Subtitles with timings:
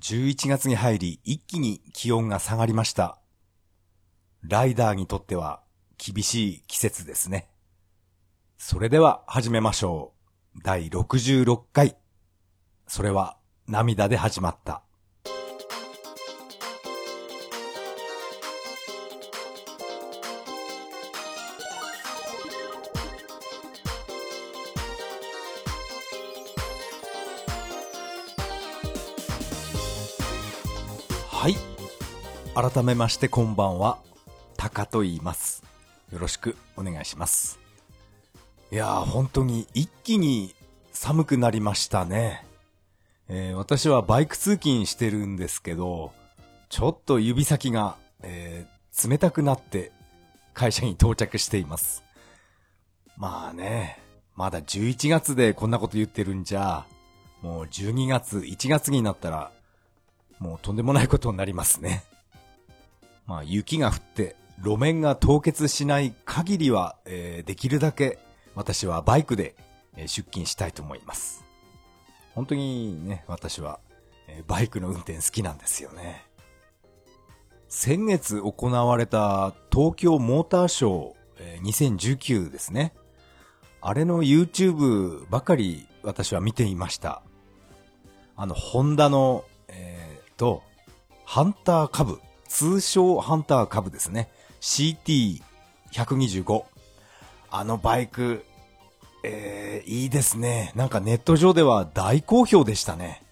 [0.00, 3.18] 11月に入り一気に気温が下がりました。
[4.42, 5.62] ライダーにとっては
[5.98, 7.48] 厳しい季節ですね。
[8.58, 10.12] それでは始めましょ
[10.56, 10.60] う。
[10.62, 11.96] 第66回。
[12.86, 13.36] それは
[13.66, 14.85] 涙で始まった。
[32.56, 33.98] 改めましてこんばんは。
[34.56, 35.62] タカと言います。
[36.10, 37.58] よろしくお願いします。
[38.72, 40.54] いやー、本当に一気に
[40.90, 42.46] 寒くなりましたね。
[43.28, 46.12] えー私はバイク通勤してるんですけど、
[46.70, 48.76] ちょっと指先が、えー
[49.10, 49.92] 冷たくなって
[50.54, 52.04] 会社に到着しています。
[53.18, 54.02] まあね、
[54.34, 56.86] まだ11月でこんなこと言ってるんじゃ、
[57.42, 59.50] もう12月、1月になったら、
[60.38, 62.02] もうとんでもないことになりますね。
[63.26, 68.18] まあ雪が降って路面が凍結しない限りは、えーできるだけ
[68.54, 69.54] 私はバイクで
[69.96, 71.44] 出勤したいと思います。
[72.34, 73.80] 本当にね、私は、
[74.46, 76.26] バイクの運転好きなんですよね。
[77.68, 82.94] 先月行われた東京モーターショー、えー2019ですね。
[83.80, 87.22] あれの YouTube ばかり私は見ていました。
[88.36, 90.62] あの、ホンダの、えーと、
[91.24, 92.20] ハンター株、
[92.56, 94.30] 通称ハンター株ですね。
[94.62, 96.64] CT125。
[97.50, 98.46] あのバイク、
[99.22, 100.72] えー、いいですね。
[100.74, 103.22] なんかネット上では大好評でしたね。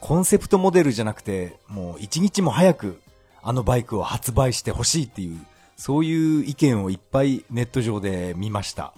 [0.00, 3.02] コンセプトモデルじゃなくて、もう一日も早く
[3.42, 5.38] あのバイクを発売してほしいっていう、
[5.76, 8.94] そういう意見をいっぱいネット上で見ました。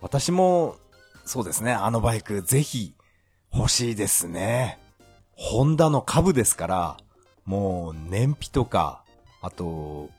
[0.00, 0.76] 私も、
[1.24, 2.94] そうですね、あのバイクぜひ
[3.52, 4.78] 欲しいですね。
[5.34, 6.96] ホンダの株ですから、
[7.48, 9.02] もう燃費とか、
[9.40, 10.10] あと、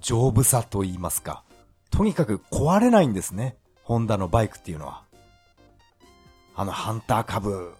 [0.00, 1.44] 丈夫さと言いますか。
[1.92, 3.56] とにかく壊れないんですね。
[3.84, 5.04] ホンダのバイクっていうのは。
[6.56, 7.72] あのハンター株、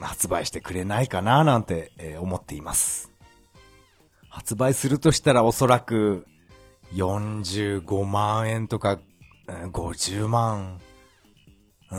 [0.00, 3.12] 発売してくれないかななんて、え思っています。
[4.30, 6.26] 発売するとしたらおそらく
[6.94, 9.00] 45万円とか
[9.46, 10.80] 50万、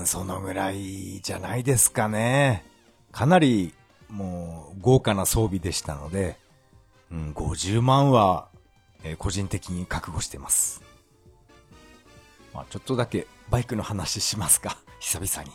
[0.06, 2.66] そのぐらいじゃないですかね。
[3.12, 3.76] かなり
[4.14, 6.38] もう豪華な装備でしたので、
[7.12, 8.48] うん、50万は、
[9.04, 10.84] えー個人的に覚悟してます。
[12.54, 14.78] まあちょっとだけバイクの話しますか。
[15.02, 15.52] 久々に。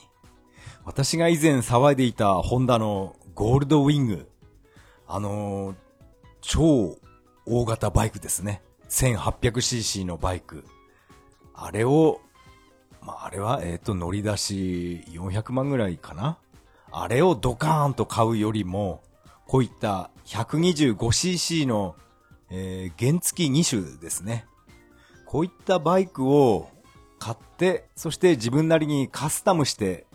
[0.84, 4.28] 私が以前騒いでいたホンダのゴールドウィング。
[5.06, 5.76] あのー
[6.40, 6.98] 超
[7.46, 8.62] 大型バイクですね。
[8.88, 10.64] 1800cc のバイク。
[11.54, 12.20] あれを、
[13.02, 16.38] まあ、あれは、えっ、と、乗り出し400万ぐらいかな
[16.90, 19.02] あれをドカーンと買うよりも、
[19.46, 21.96] こういった 125cc の、
[22.50, 24.46] えー原付2種ですね。
[25.26, 26.68] こういったバイクを
[27.18, 30.06] 買って、そして自分なりにカスタムして、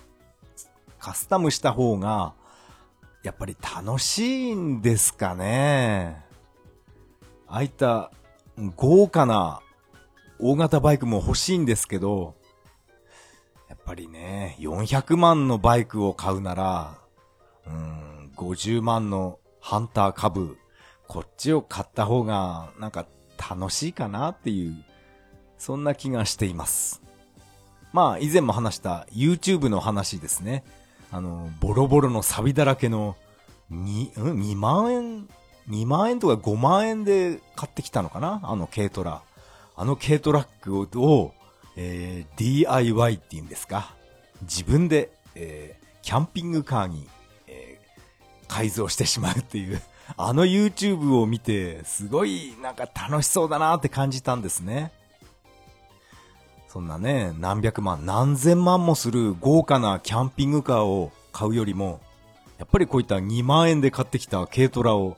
[0.99, 2.33] カスタムした方が、
[3.23, 6.25] やっぱり楽しいんですかね。
[7.47, 8.11] ああいった
[8.75, 9.61] 豪華な
[10.39, 12.35] 大型バイクも欲しいんですけど、
[13.85, 16.97] ぱりね、400万のバイクを買うなら、
[17.67, 20.57] うん、50万のハンター株、
[21.07, 23.05] こっちを買った方が、なんか
[23.37, 24.83] 楽しいかなっていう、
[25.57, 27.01] そんな気がしています。
[27.93, 30.63] まあ、以前も話した YouTube の話ですね。
[31.11, 33.15] あの、ボロボロの錆だらけの、
[33.69, 35.27] に、ん、2万円、
[35.69, 38.41] 2万円とか5万円で買ってきたのかな？
[38.43, 39.21] あの軽トラ。
[39.75, 41.33] あの軽トラックを、
[41.75, 43.93] えー DIY っていうんですか？
[44.43, 47.07] 自分で、えーキャンピングカーに、
[47.47, 49.81] えー改造してしまうっていう、
[50.17, 54.91] あの YouTube を見て、すごいなんか楽しそうだなって感じたんですね。
[56.67, 62.01] そんなね、何百万、何千万もする豪華なキャンピングカーを買うよりも、
[62.57, 65.17] やっぱりこういった2万円で買ってきた軽トラを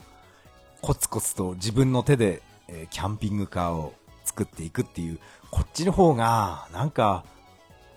[0.82, 3.94] コツコツと自分の手で、えーキャンピングカーを
[4.24, 5.20] 作っていくっていう、
[5.56, 7.24] こっちの方が、なんか、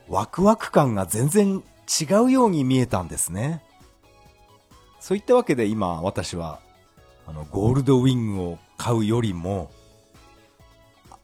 [0.09, 1.65] ワクワク感が全然
[2.01, 3.65] 違うように見えたんですね。
[5.01, 6.61] そういったわけで今私は、
[7.27, 9.73] あの、ゴールドウィングを買うよりも、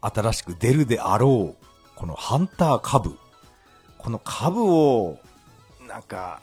[0.01, 1.65] 新しく出るであろう、
[1.95, 3.17] このハンター株。
[3.97, 5.21] この株を、
[5.87, 6.43] なんか、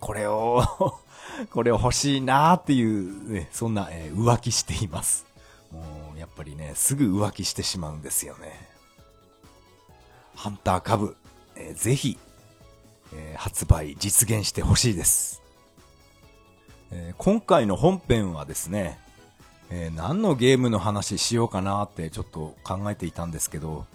[0.00, 0.62] これを、
[1.50, 5.24] これを欲しいなっていう、ね、そんな、え浮気しています。
[5.72, 8.65] もう、やっぱりね、すぐ浮気してしまうんですよね。
[10.36, 11.16] ハンター株、
[11.56, 12.18] えーぜひ、
[13.12, 15.42] えー発売実現してほしいです。
[16.92, 18.98] えー、今回の本編はですね、
[19.70, 23.86] えー、何のゲームの話しようかなってちょっと考えていたんですけど、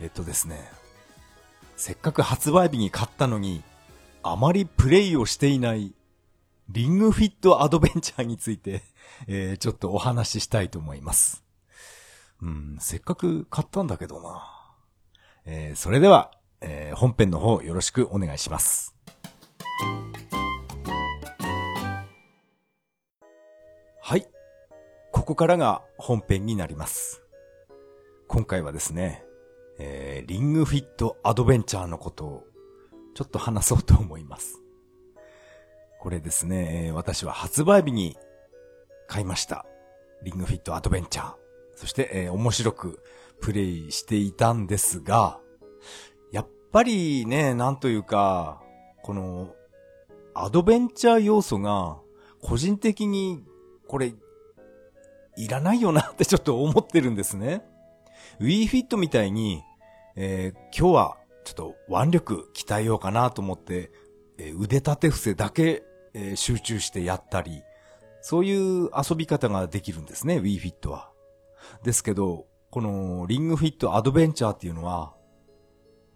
[0.00, 0.58] えっとですね、
[1.76, 3.62] せっかく発売日に買ったのに、
[4.22, 5.94] あまりプレイをしていない
[6.70, 8.82] リングフィットアドベンチャーについて、
[9.28, 11.44] えー、ちょっとお話ししたいと思います。
[12.40, 14.53] うん、せっかく買ったんだけどな。
[15.46, 16.30] えー、それでは、
[16.62, 18.94] えー、本編の方よろしくお願いします。
[24.00, 24.26] はい。
[25.12, 27.22] ここからが本編になります。
[28.26, 29.22] 今回はですね、
[29.78, 32.44] えー、リングフィットアドベンチャーのことを
[33.14, 34.62] ちょっと話そうと思います。
[36.00, 38.16] これですね、私は発売日に
[39.08, 39.66] 買いました。
[40.22, 41.34] リングフィットアドベンチャー。
[41.76, 43.02] そして、えー、面白く
[43.44, 45.38] プレイしていたんですが、
[46.32, 48.62] やっぱりね、なんというか、
[49.02, 49.54] この、
[50.32, 51.98] アドベンチャー要素が、
[52.40, 53.44] 個人的に、
[53.86, 54.14] これ、
[55.36, 57.62] いらないよなって ちょっと思ってるんですね。
[58.40, 59.62] Wii Fit みたいに、
[60.16, 63.90] えー、今日はちょっと腕力鍛えようかなと思って、
[64.38, 65.82] えー、腕立て伏せだけ、
[66.14, 67.62] えー、集中してやったり、
[68.22, 71.10] そういう遊び方ができるんですね、Wii Fit は。
[71.82, 75.14] ですけど、このリングフィットアドベンチャーっていうのは、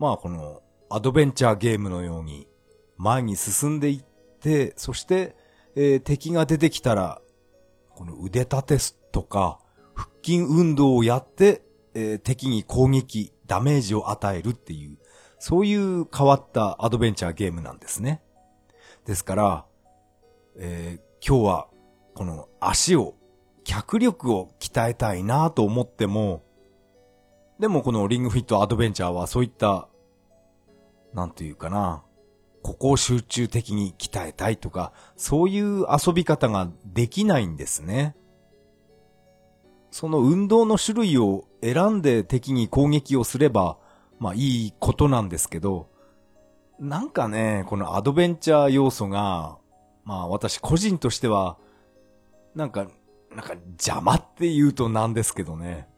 [0.01, 0.61] まあこの
[0.91, 2.49] アドベンチャーゲームのように
[2.97, 4.05] 前に進んでいっ
[4.41, 5.37] て、そして、
[5.77, 7.23] えー、敵が出てきたら、
[7.95, 9.61] この腕立てとか
[9.95, 11.63] 腹筋運動をやって、
[11.95, 14.99] えー、敵に攻撃、ダメージを与えるっていう、
[15.39, 18.21] そういう変わったアドベンチャーゲームなんですね。
[19.07, 19.67] ですから、
[20.57, 21.69] えー、今日は
[22.17, 23.15] この足を
[23.63, 26.48] 脚力を鍛えたいなと思っても、
[27.59, 29.89] でもこのリングフィットアドベンチャーはそういった、
[31.13, 32.05] なんていうかな、
[32.63, 38.15] ここを集中的に鍛えたいとか、そういう遊び方ができないんですね。
[39.91, 43.79] その運動の種類を選んで敵に攻撃をすれば、
[44.19, 45.89] まあいいことなんですけど、
[46.79, 49.59] なんかね、このアドベンチャー要素が、
[50.05, 51.59] まあ私個人としては、
[52.55, 52.89] なんか
[53.31, 55.89] なんか邪魔って言うとなんですけどね。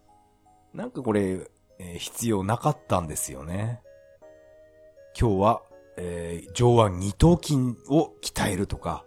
[0.74, 3.80] なんかこれ、えー、必要なかったんですよね。
[5.18, 5.62] 今日は、
[5.96, 9.04] えー、上腕二頭筋を鍛えるとか、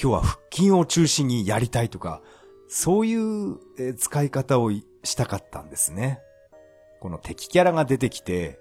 [0.00, 2.20] 今日は腹筋を中心にやりたいとか、
[2.68, 6.20] そういう、えー、使い方をしたかったんですね。
[7.00, 8.58] この敵キャラが出てきて、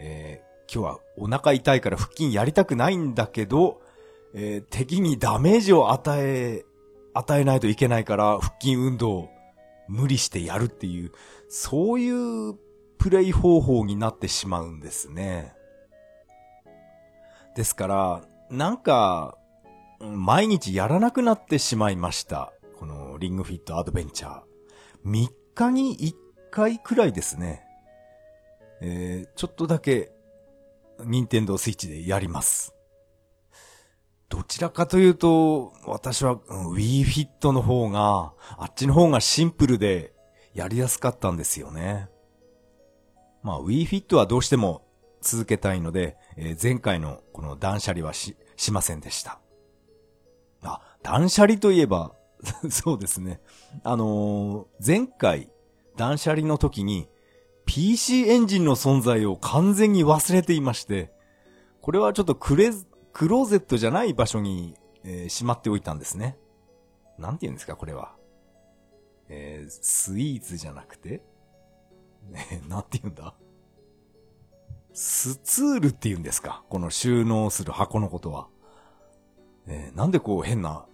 [0.00, 3.80] えー、今日はお腹痛いから腹筋やりたくないんだけど、
[4.34, 6.64] えー、敵にダメージを与え
[7.14, 9.28] 与えないといけないから腹筋運動を
[9.88, 11.12] 無理してやるっていう、
[11.48, 12.54] そういう
[12.98, 15.54] プレイ方法になってしまうんですね。
[17.54, 19.36] ですから、なんか、
[20.00, 22.52] 毎日やらなくなってしまいました。
[22.76, 24.42] このリングフィットアドベンチャー。
[25.04, 26.14] 3日に1
[26.50, 27.64] 回くらいですね。
[28.80, 30.12] えー、ちょっとだけ、
[31.04, 32.74] ニンテンドースイッチでやります。
[34.28, 40.12] どちらかというと、私は、うん、Wii Fit の方が、あっちの方がシンプルで、
[40.54, 42.08] やりやすかったんですよね。
[43.42, 44.82] まあ Wii Fit はどうしても
[45.20, 49.40] 続けたいので、えー、前回のこの断捨離はし、しませんでした。
[50.62, 52.12] あ、断捨離といえば、
[52.70, 53.40] そうですね。
[53.82, 55.50] あのー、前回、
[55.96, 57.08] 断捨離の時に、
[57.66, 61.12] PC エンジンの存在を完全に忘れていまして、
[61.80, 62.70] これはちょっとクレ
[63.12, 66.38] クローゼットじゃない場所に、えー、しまっておいたんですね。
[67.18, 68.14] なんて言うんですか、これは。
[69.28, 71.22] えー、スイーツじゃなくて？
[72.30, 73.34] ね、 なんて言うんだ？
[74.92, 76.64] スツールって言うんですか？
[76.68, 78.48] この収納する箱のことは。
[79.66, 80.86] えー、なんでこう変な、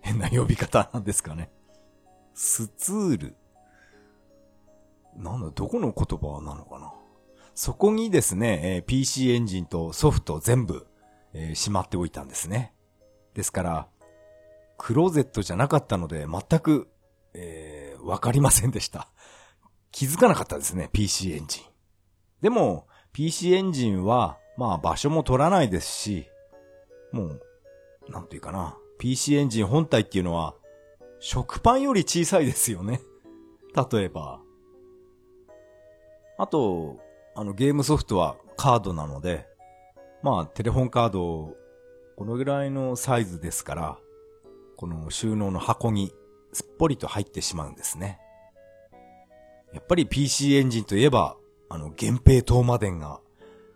[0.00, 1.50] 変な呼び方なんですかね？
[2.34, 3.36] スツール。
[5.16, 6.92] なんだ、どこの言葉なのかな？
[7.54, 10.86] そこにですね、えー、PC エンジンとソフト全部、
[11.32, 12.74] えー、しまっておいたんですね。
[13.32, 13.88] ですから、
[14.76, 16.90] クローゼットじゃなかったので全く、
[17.38, 19.08] えー、わかりませんでした。
[19.92, 21.64] 気づかなかったですね、PC エンジン。
[22.40, 26.26] でも、PC エンジンは、まあ場所も取らないですし、
[27.12, 27.40] もう、
[28.08, 30.54] なんていうかな、PC エンジン本体っていうのは、
[31.20, 33.00] 食パンより小さいですよね。
[33.90, 34.40] 例えば。
[36.38, 36.98] あと、
[37.34, 39.46] あのゲームソフトはカードなので、
[40.22, 41.54] まあ、テレホンカード、
[42.16, 43.98] このぐらいのサイズですから、
[44.76, 46.12] この収納の箱に
[46.56, 48.18] すっぽりと入ってしまうんですね。
[49.74, 51.36] やっぱり PC エンジンといえば、
[51.68, 53.20] あの、源平東馬伝が、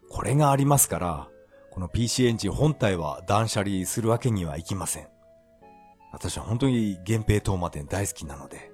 [0.08, 1.28] これがありますから、
[1.70, 5.08] この PC エンジン本体は断捨離するわけにはいきません。
[6.10, 8.72] 私は本当に源平東馬店大好きなので。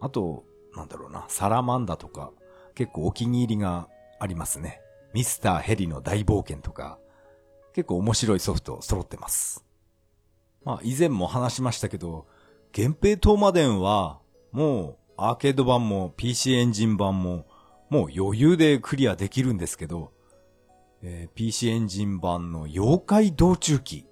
[0.00, 0.44] あと、
[0.76, 2.30] なんだろうな、サラマンダとか、
[2.76, 3.88] 結構お気に入りが
[4.20, 4.80] ありますね。
[5.12, 7.00] ミスターヘリの大冒険とか、
[7.74, 9.64] 結構面白いソフト揃ってます。
[10.62, 12.28] まあ以前も話しましたけど、
[12.76, 14.20] 源平東馬伝は、
[14.52, 17.46] もうアーケード版も PC エンジン版も、
[17.88, 20.12] もう余裕でクリアできるんですけど、
[21.00, 24.06] えー、PC エンジン版の妖怪道中記。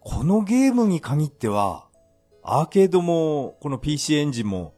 [0.00, 1.88] このゲームに限っては、
[2.42, 4.74] アーケードも、この PC エンジンも、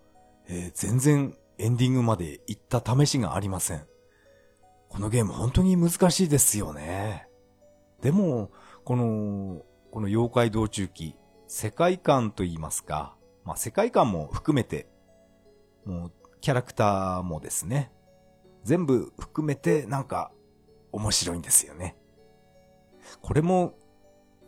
[0.46, 3.84] えー、全然エンディングまで行った試しがありません。
[4.88, 7.26] このゲーム本当に難しいですよね。
[8.02, 8.52] でも、
[8.84, 11.16] この、この妖怪道中記、
[11.48, 13.15] 世界観と言いますか、
[13.46, 14.88] まあ、世界観も含めて、
[15.84, 17.92] もう、キャラクターもですね、
[18.64, 20.32] 全部含めてなんか
[20.90, 21.96] 面白いんですよね。
[23.22, 23.74] これも、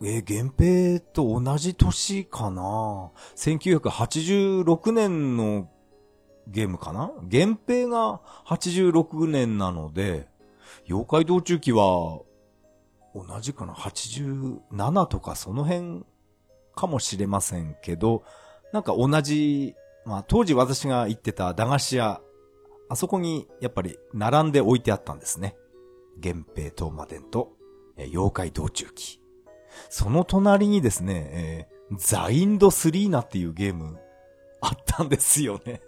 [0.01, 5.69] えー、源平と同じ年かな ?1986 年の
[6.47, 7.11] ゲームかな？
[7.23, 10.27] 源平が86年なので、
[10.87, 12.21] 妖怪道中記は、
[13.15, 16.03] 同じかな ?87 とかその辺
[16.75, 18.23] かもしれませんけど、
[18.73, 22.21] なんか同じ、まあ当時私が行ってた駄菓子屋、
[22.89, 25.55] あそこにやっぱり並んで置いてあったんですね。
[26.21, 27.53] 源平東馬伝と、
[27.97, 29.19] え妖怪道中記。
[29.89, 33.97] その隣にですね、えー、ザインドスリーナっていうゲーム
[34.61, 35.81] あったんですよね。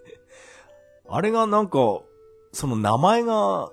[1.09, 2.01] あれがなんか、
[2.53, 3.71] その名前が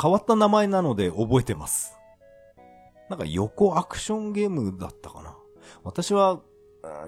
[0.00, 1.96] 変わった名前なので覚えてます。
[3.08, 5.36] なんか横アクションゲームだったかな。
[5.84, 6.40] 私は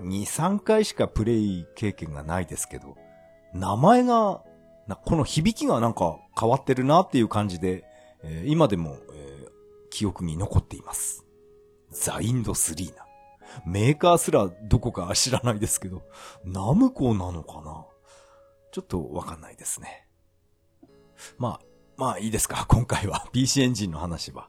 [0.01, 2.97] 2、3回しかプレイ経験がないですけど、
[3.53, 4.43] 名前が、
[5.05, 7.85] この響きがなんか変わってるなっていう感じで、
[8.23, 9.51] えー、今でも、えー、
[9.91, 11.25] 記憶に残っています。
[11.91, 13.05] ザインドスリーナ。
[13.67, 16.03] メーカーすらどこか知らないですけど、
[16.45, 17.87] ナムコなのかな？
[18.73, 20.07] ちょっとわかんないですね。
[21.39, 21.61] まあ、
[21.97, 22.67] まあいいですか？
[22.69, 24.49] 今回は PC エンジンの話は。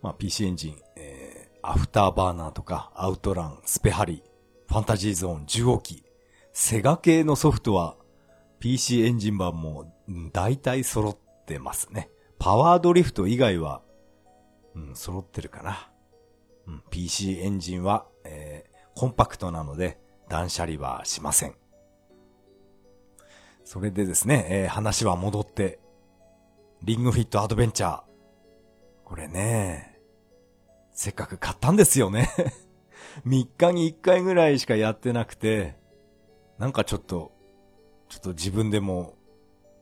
[0.00, 1.21] まあ PC エンジン、えー、
[1.62, 4.22] アフターバーナーとか、アウトラン、スペハリ、
[4.68, 6.04] ファンタジーゾーン、獣王記、
[6.52, 7.96] セガ系のソフトは
[8.58, 9.92] PC エンジン版も
[10.32, 11.16] 大体揃っ
[11.46, 12.10] てますね。
[12.38, 13.80] パワードリフト以外は、
[14.74, 15.88] うん、揃ってるかな。
[16.66, 21.54] うん、PC エンジンは、えー、コンパクトなので断捨離はしません。
[23.64, 25.78] それでですね、えー、話は戻って、
[26.82, 28.02] リングフィットアドベンチャー。
[29.04, 29.91] これね、
[30.92, 32.30] せっかく買ったんですよね
[33.26, 35.76] 3日に1回ぐらいしかやってなくて、
[36.58, 37.32] なんかちょっと、
[38.08, 39.14] ちょっと自分でも、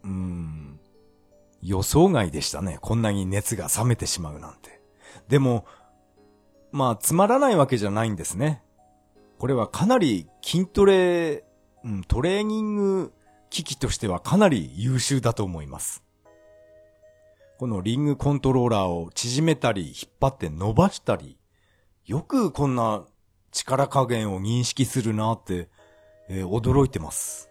[0.03, 0.81] うーん、
[1.63, 2.79] 予想外でしたね。
[2.81, 4.81] こんなに熱が冷めてしまうなんて。
[5.29, 5.65] でも、
[6.73, 8.63] まあ、つまらないわけじゃないんですね。
[9.39, 11.45] これはかなり筋トレ、
[11.85, 13.13] うん、トレーニング
[13.49, 16.03] 機器としてはかなり優秀だと思います。
[17.61, 21.37] このリングコントローラーを縮めたり、引っ張って伸ばしたり、
[22.07, 23.05] よくこんな
[23.53, 25.69] 力加減を認識するなって、
[26.31, 27.51] えー、驚いてます。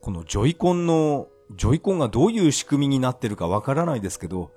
[0.00, 1.26] このジョイコンの
[1.56, 4.52] ジョイコンがどういう仕組みになってるかわからないですけど、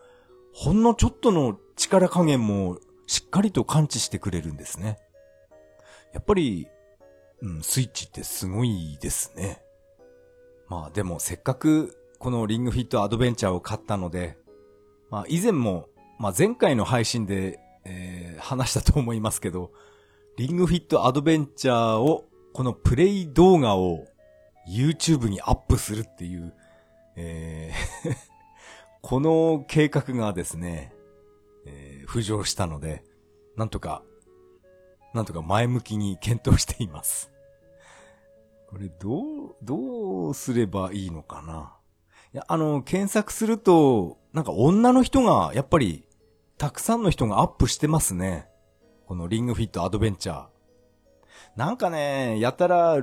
[0.54, 2.78] ほんのちょっとの力加減も
[3.08, 5.00] しっかりと感知してくれるんですね。
[6.14, 6.68] やっぱり、
[7.42, 9.64] うん、スイッチってすごいですね。
[10.68, 14.38] まあでもせっかくこのリングフィットアドベンチャーを買ったので、
[15.10, 15.88] まあ以前も、
[16.20, 19.72] まあ前回の配信で、えー、話したと思いますけど、
[20.38, 24.06] リングフィットアドベンチャーを、このプレイ動画を
[24.70, 26.54] YouTube にアップするっていう、
[27.16, 28.16] えー
[29.02, 30.94] この計画がですね、
[31.66, 33.04] えー、浮上したので、
[33.56, 34.04] なんとか、
[35.14, 37.32] なんとか前向きに検討しています。
[38.68, 41.79] これどう、どうすればいいのかな、
[42.48, 46.04] あの、検索すると、なんか女の人が、やっぱり、
[46.58, 48.48] たくさんの人がアップしてますね。
[49.08, 50.46] このリングフィットアドベンチャー。
[51.56, 52.98] なんかね、やたら、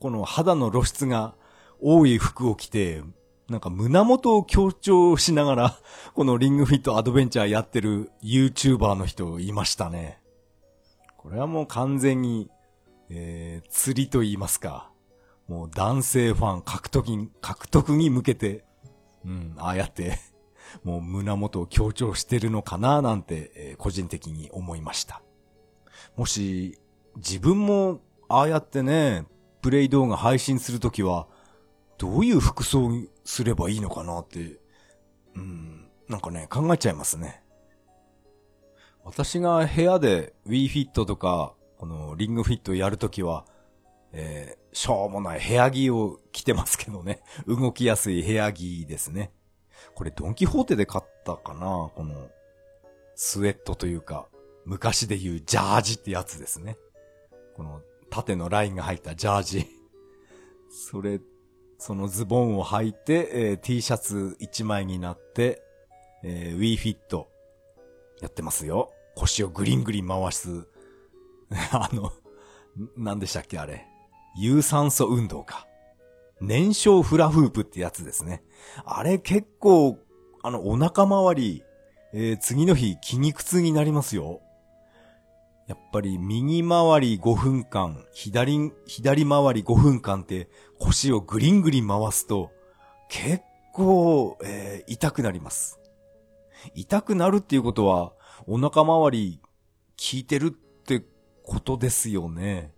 [0.00, 1.34] この肌の露出が
[1.80, 3.02] 多い服を着て、
[3.48, 5.78] なんか胸元を強調しながら、
[6.14, 10.20] このリングフィットアドベンチャーやってる YouTuber の人いましたね。
[11.16, 12.50] これはもう完全に、
[13.08, 14.91] えー、釣りと言いますか。
[15.48, 18.64] もう男性ファン獲得に、獲得に向けて、
[19.24, 20.18] うん、ああやって、
[20.84, 25.22] もう胸元を強調してるのかななんて、えー、個人的に思いました。
[26.16, 26.78] もし、
[27.16, 29.26] 自分も、ああやってね、
[29.60, 31.28] プレイ動画配信するときは、
[31.98, 32.90] どういう服装
[33.24, 34.58] すればいいのかなって、
[35.34, 37.42] うん、なんかね、考えちゃいますね。
[39.04, 43.44] 私が部屋で WeFit とか、このリングフィットやるときは、
[44.12, 47.22] えー、しょうもない部屋着を着てますけどね。
[47.46, 49.32] 動きやすい部屋着ですね。
[49.94, 51.90] これドンキホーテで買ったかな？
[51.94, 52.30] この、
[53.14, 54.28] スウェットというか、
[54.64, 56.76] 昔で言うジャージってやつですね。
[57.54, 59.66] この縦のラインが入ったジャージ。
[60.70, 61.20] それ、
[61.78, 65.62] そのズボンを履いて、えー、T シャツ1枚になって、
[66.22, 67.28] えー、Wii フィット
[68.20, 68.92] やってますよ。
[69.16, 70.68] 腰をグリングリン回す。
[71.72, 72.12] あの、
[72.96, 73.86] 何でしたっけあれ。
[74.36, 75.66] 有酸素運動か。
[76.40, 78.42] 燃焼フラフープってやつですね。
[78.84, 79.98] あれ結構、
[80.42, 81.62] あの、お腹周り、
[82.12, 84.40] えー、次の日筋肉痛になりますよ。
[85.68, 92.50] やっぱり右回り5分間、左、左回り5分間って腰をグリングリン回すと
[93.08, 95.78] 結構、えー、痛くなります。
[96.74, 98.12] 痛くなるっていうことは
[98.46, 99.48] お腹周り効
[100.14, 101.02] いてるって
[101.44, 102.72] ことですよね。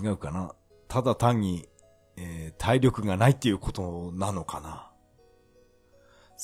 [0.00, 0.54] 違うかな
[0.88, 1.68] ただ単に、
[2.16, 4.92] えー、体力がないっていうことなのかな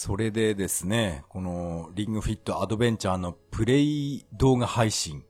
[0.01, 5.25] それでですね、このリングフィットアドベンチャーのプレイ動画配信。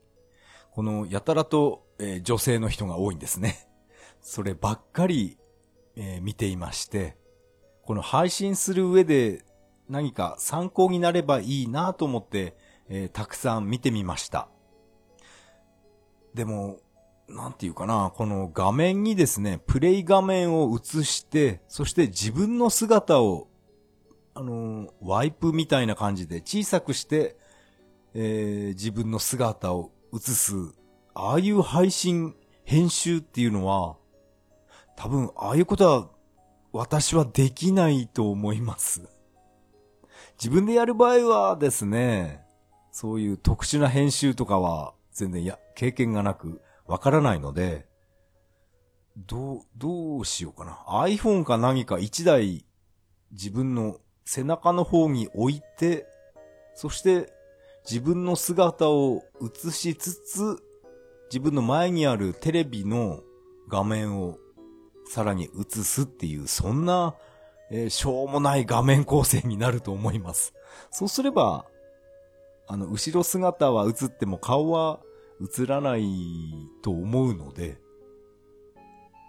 [0.73, 3.67] このやたらと、えー、女性の人が多いんですね。
[4.21, 5.39] そればっかり、
[5.97, 7.17] えー、見ていまして、
[7.83, 9.43] この配信する上で
[9.89, 12.55] 何か参考になればいいなと思って、
[12.91, 14.51] えー、たくさん見てみました。
[16.35, 16.79] でも、
[17.29, 23.49] なんていうかな、この画面にですね、プレイ画面を映して、そして自分の姿を、
[24.35, 27.37] あのワイプみたいな感じで小さくして、
[28.15, 30.55] えー、自分の姿を映す、
[31.15, 33.97] ああいう配信、編集っていうのは、
[34.97, 36.09] 多分、ああいうことは、
[36.73, 39.09] 私はできないと思います。
[40.39, 42.43] 自分でやる場合はですね、
[42.91, 47.87] そういう特殊な編集とかは全然や、経験がなく、わからないので、
[49.17, 50.73] どう、どうしようかな。
[51.07, 52.65] iPhone か何か一台
[53.31, 56.07] 自分の背中の方に置いて、
[56.75, 57.31] そして
[57.85, 60.57] 自分の姿を映しつつ、
[61.31, 63.21] 自分の前にあるテレビの
[63.69, 64.39] 画面を
[65.07, 67.15] さらに映すっていう、そんな、
[67.71, 70.55] えー、しょうもない画面構成になると思います。
[70.91, 71.67] そうすれば、
[72.67, 75.01] あの、後ろ姿は映っても顔は
[75.41, 76.03] 映らない
[76.83, 77.79] と思うので、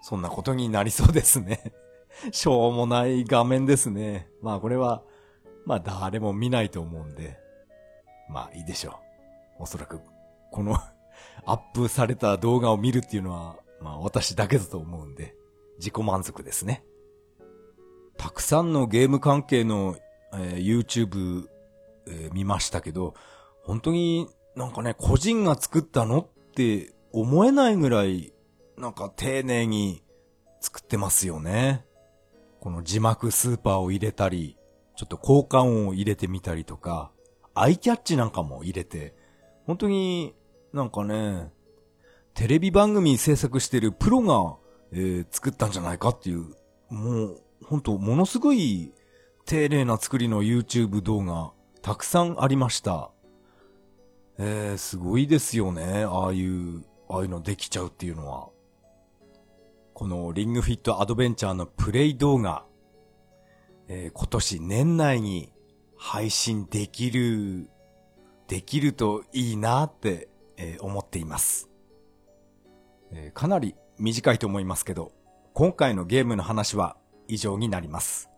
[0.02, 1.72] そんなことになりそうですね。
[2.32, 4.28] しょうもない画面ですね。
[4.42, 5.02] まあこれは、
[5.64, 7.38] まあ誰も見ないと思うんで、
[8.28, 8.90] まあいいでしょ
[9.58, 9.62] う。
[9.62, 10.00] おそらく、
[10.50, 10.74] この
[11.44, 15.34] アップされた動画を見るっていうのは、まあ私だけだと思うんで、
[15.78, 16.84] 自己満足ですね。
[18.16, 19.96] たくさんのゲーム関係の、
[20.34, 21.48] えー、YouTube、
[22.06, 23.14] えー、見ましたけど、
[23.62, 24.28] 本当に
[24.60, 28.34] なんかね、個人が作ったのって思えないぐらい、
[28.76, 30.02] なんか丁寧に
[30.60, 31.86] 作ってますよね。
[32.60, 34.58] この字幕スーパーを入れたり、
[34.96, 37.10] ちょっと交換音を入れてみたりとか、
[37.54, 39.14] アイキャッチなんかも入れて、
[39.64, 40.34] 本当に
[40.74, 41.50] なんかね、
[42.34, 44.58] テレビ番組制作してるプロが、
[44.92, 46.54] えー、作ったんじゃないかっていう、
[46.90, 48.92] もう、本当ものすごい
[49.46, 53.10] 丁寧な作りの YouTube 動画、たくさんありました。
[54.38, 56.04] えー、すごいですよね。
[56.04, 58.48] ああいう、ああいうのできちゃうっていうのは。
[60.00, 62.64] このリングフィットアドベンチャーのプレイ動画、
[63.86, 65.52] えー、今年年内に
[65.98, 67.68] 配信できる、
[68.48, 71.68] できるといいなって、えー、思っています、
[73.12, 75.12] えー、かなり短いと思いますけど、
[75.52, 76.96] 今回のゲームの話は
[77.28, 78.30] 以上になります。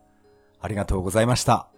[0.60, 1.71] ありがとうございました。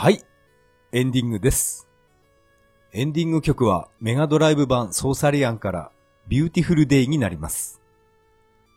[0.00, 0.22] はい。
[0.92, 1.88] エンディングです。
[2.92, 5.90] エンディング曲はメガドライブ版ソーサリアンから
[6.28, 7.80] Beautiful Day になります。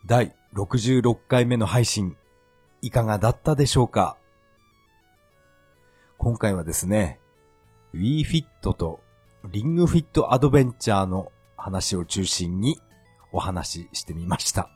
[0.08, 2.18] 第66回目の配信、
[2.82, 4.18] いかがだったでしょうか？
[6.18, 7.20] 今回はですね、
[7.94, 9.04] Wii Fit と
[9.52, 12.82] リングフィットアドベンチャーの話を中心に
[13.32, 14.72] お話ししてみました。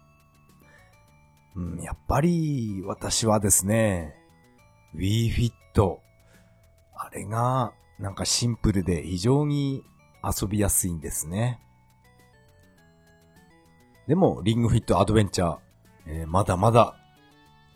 [1.56, 4.14] うん、やっぱり私はですね、
[4.96, 5.52] Wii Fit
[6.96, 9.84] あれが、なんかシンプルで非常に
[10.24, 11.60] 遊びやすいんですね。
[14.08, 15.58] でも、リングフィットアドベンチャー、
[16.08, 16.96] えー、まだまだ、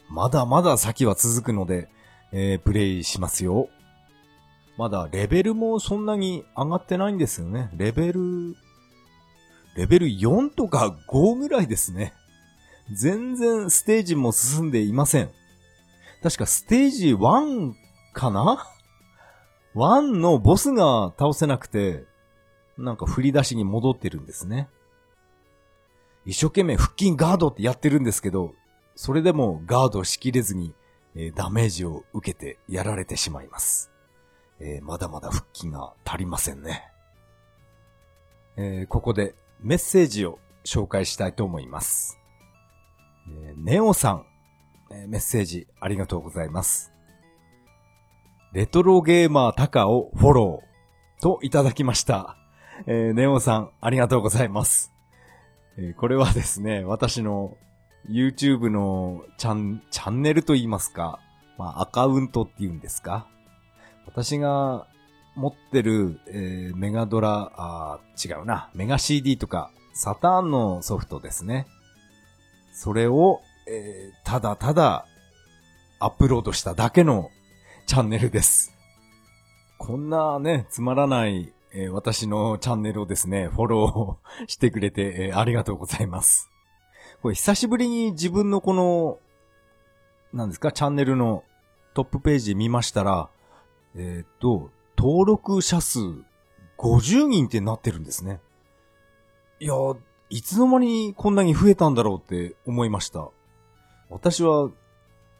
[0.09, 1.89] まだまだ先は続くので、
[2.31, 3.69] えー、プレイしますよ。
[4.77, 7.69] まだレベルもそんなに上がってないんですよね。
[7.75, 8.55] レベル、
[9.75, 12.13] レベル4とか5ぐらいですね。
[12.91, 15.29] 全然ステージも進んでいません。
[16.23, 17.73] 確かステージ1
[18.13, 18.65] かな？
[19.75, 22.05] ?1 のボスが倒せなくて、
[22.77, 24.69] なんか振り出しに戻ってるんですね。
[26.25, 28.53] 一生懸命腹筋ガードってやってるんですけど、
[28.95, 30.73] それでもガードしきれずに、
[31.15, 33.91] えー、ダメージを受けてやられてしまいます。
[34.59, 36.89] えー、まだまだ腹筋が足りませんね。
[38.57, 42.19] えー、ここでメッセージを紹介したいと思います。
[43.29, 44.25] えネオさん、
[44.91, 46.91] えメッセージありがとうございます。
[48.51, 52.35] レトロゲーマータカをフォローといただきました。
[52.87, 54.91] えー、ネオさん、ありがとうございます。
[55.77, 57.57] えー、これはですね、私の
[58.09, 61.19] YouTube のチャン、チャンネルと言いますか、
[61.59, 63.27] まあ、アカウントって言うんですか。
[64.07, 64.87] 私が
[65.35, 71.67] 持ってる、えー、メガドラ、あ違うな、メガ CD とか、サターンのソフトですね。
[72.73, 75.05] それを、えー、ただただ
[75.99, 77.29] アップロードしただけの
[77.89, 78.71] チャンネルです。
[79.79, 86.51] こんなね、つまらない、えー、私のチャンネルをですね、フォローしてくれて、えー、ありがとうございます。
[87.23, 89.17] これ久しぶりに自分のこの、
[90.33, 91.43] なんですか、チャンネルの
[91.95, 93.27] トップページ見ましたら、
[93.95, 95.99] えっ、と、登録者数
[96.77, 98.39] 50人ってなってるんですね。
[99.59, 99.73] いや、
[100.29, 103.29] いつの間にこんなに増えたんだろうって思いました。
[104.11, 104.69] 私は、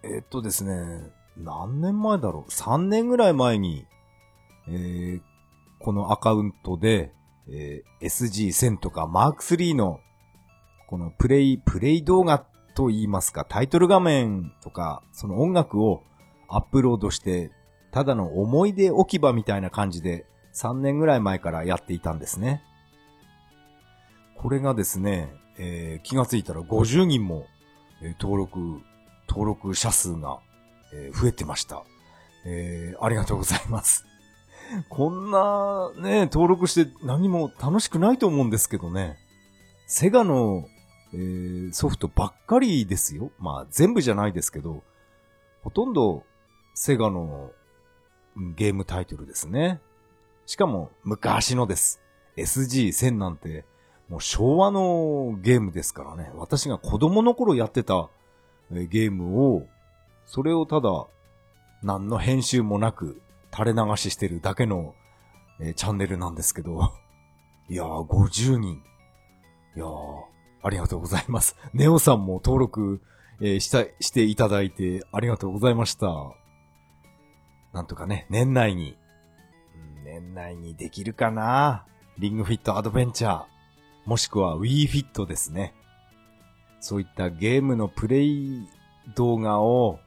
[0.01, 3.85] えっとですね、何年前だろう ?3 年ぐらい前に、
[4.67, 5.21] えー、
[5.79, 7.13] このアカウントで、
[7.47, 9.99] えー、SG1000 とか Mark3 の
[10.87, 16.03] このプレイ、プレイ動画と言いますか、タイトル画面とか、その音楽を
[16.47, 17.51] アップロードして、
[17.91, 22.63] ただの思い出置き場みたいな感じで3年ぐらい前からやっていたんですね。
[24.35, 27.47] これがですね、えー、気がついたら50人も
[28.01, 28.81] え登録、
[29.27, 30.39] 登録者数が、
[30.93, 31.83] え増えてました。
[32.45, 34.05] えー、ありがとうございます。
[34.89, 39.17] こんなね、登録して何も楽しくないと思うんですけどね。
[39.87, 40.67] セガの、
[41.13, 43.31] えー、ソフトばっかりですよ。
[43.39, 44.83] まあ全部じゃないですけど、
[45.63, 46.23] ほとんど
[46.75, 47.51] セガの
[48.55, 49.81] ゲームタイトルですね。
[50.45, 52.01] しかも昔のです。
[52.37, 53.65] SG1000 なんて
[54.09, 56.31] もう昭和のゲームですからね。
[56.35, 58.09] 私が子供の頃やってた
[58.71, 59.67] ゲームを、
[60.29, 61.07] それをただ、
[61.81, 63.19] 何の編集もなく
[63.51, 64.93] 垂れ流ししてるだけの、
[65.59, 66.93] えー、チャンネルなんですけど。
[67.67, 68.75] いやー、50人。
[69.75, 70.23] いやー、
[70.61, 71.57] ありがとうございます。
[71.73, 73.01] ネオさんも登録、
[73.41, 76.13] えー、した、していただいてありがとうございました。
[77.73, 78.99] なんとかね、年内に、
[80.03, 81.87] 年内にできるかな
[82.19, 83.45] リングフィットアドベンチャー。
[84.05, 85.73] もしくは Wii Fit ですね。
[86.81, 88.67] そういったゲームのプレイ
[89.15, 89.99] 動画を、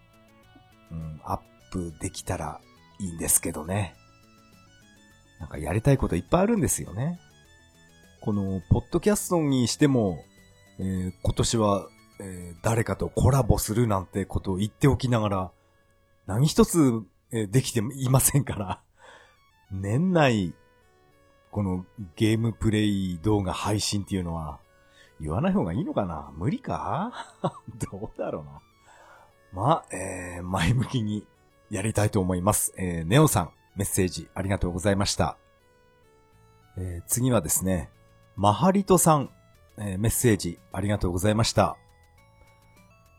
[0.93, 1.41] うん、アッ
[1.73, 2.61] プできたら
[3.01, 3.97] いいんですけどね。
[5.41, 7.19] なんかやりたいこといっぱいあるんですよね。
[8.21, 10.25] この、ポッドキャストにしても、
[10.79, 11.89] えー、今年は、
[12.21, 15.51] えー、誰かとコラボするなんてことを言っておきながら、
[16.27, 17.03] 何一つ、
[17.33, 18.81] えー、できていませんから、
[19.73, 20.55] 年内
[21.51, 21.85] この
[22.17, 24.59] ゲームプレイ動画配信っていうのは、
[25.21, 26.33] 言わない方がいいのかな？
[26.35, 27.13] 無理か？
[27.91, 28.61] どうだろうな？
[29.53, 31.27] まあ、えー、前向きに
[31.71, 32.73] やりたいと思います。
[32.79, 35.37] えー、ネオさん、メッセージありがとうございました。
[36.79, 37.91] えー、次はですね、
[38.35, 39.31] マハリトさん、
[39.77, 41.77] えー、メッセージありがとうございました。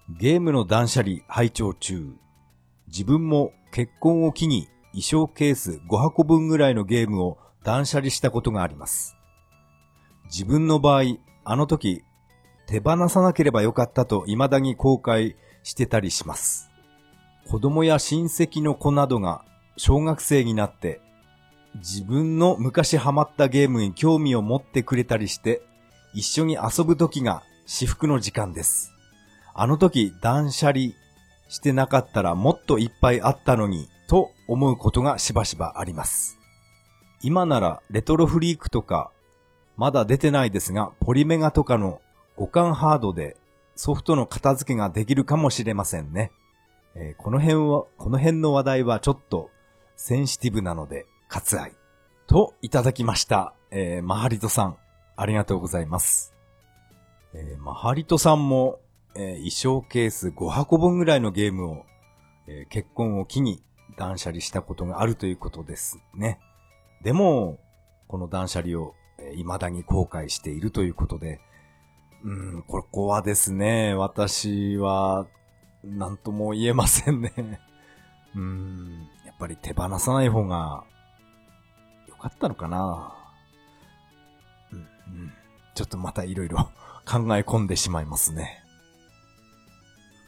[0.09, 2.15] ゲームの断捨離拝聴中。
[2.87, 9.15] 自分も結婚を機に衣装ケース5箱分ぐらいのゲームを断捨離したことがあります。
[10.25, 11.03] 自分の場合、
[11.43, 12.03] あの時、
[12.65, 16.69] 手放さなければよかったと未だに後悔してたりします。
[17.49, 19.43] 子供や親戚の子などが
[19.77, 21.01] 小学生になって
[21.75, 25.61] 自分の昔ハマったゲームに興味を持ってくれたりして
[26.13, 28.91] 一緒に遊ぶ時が至福の時間です。
[29.55, 30.91] あの時断捨離
[31.49, 36.37] してなかったらもっといっぱいあったのにと思うことがしばしばあります。
[37.21, 39.11] 今ならレトロフリークとか、
[39.77, 42.01] まだ出てないですが、ポリメガとかの
[42.35, 43.37] 互換ハードで
[43.75, 46.31] ソフトの片付けができるかもしれませんね。
[46.95, 49.49] えー、この辺は、この辺の話題はちょっと
[49.95, 51.73] センシティブなので割愛。
[52.27, 53.53] といただきました。
[53.71, 54.77] えー、マハリトさん、
[55.15, 56.33] ありがとうございます。
[57.33, 58.79] えー、マハリトさんも、
[59.15, 61.85] えー、衣装ケース5箱分ぐらいのゲームを、
[62.47, 63.63] えー、結婚を機に
[63.97, 66.39] 断捨離したことがあるということですね。
[67.03, 67.59] でも、
[68.07, 68.93] この断捨離を
[69.35, 71.39] 未だに後悔しているということで、
[72.23, 75.27] うん、ここはですね、私は、
[75.83, 77.33] なんとも言えませんね。
[78.33, 80.85] うん、やっぱり手放さない方が、
[82.07, 83.13] 良かったのかな、
[84.71, 85.33] うん、うん、
[85.75, 86.63] ちょっとまた色々
[87.05, 88.63] 考え込んでしまいますね。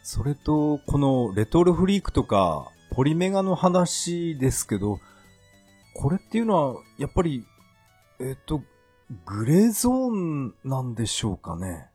[0.03, 4.99] それと、このレトロフリークとか、ポリメガの話ですけど、
[5.95, 7.45] これっていうのは、やっぱり、
[8.19, 8.61] えっと、
[9.25, 11.89] グレーゾーンなんでしょうかね。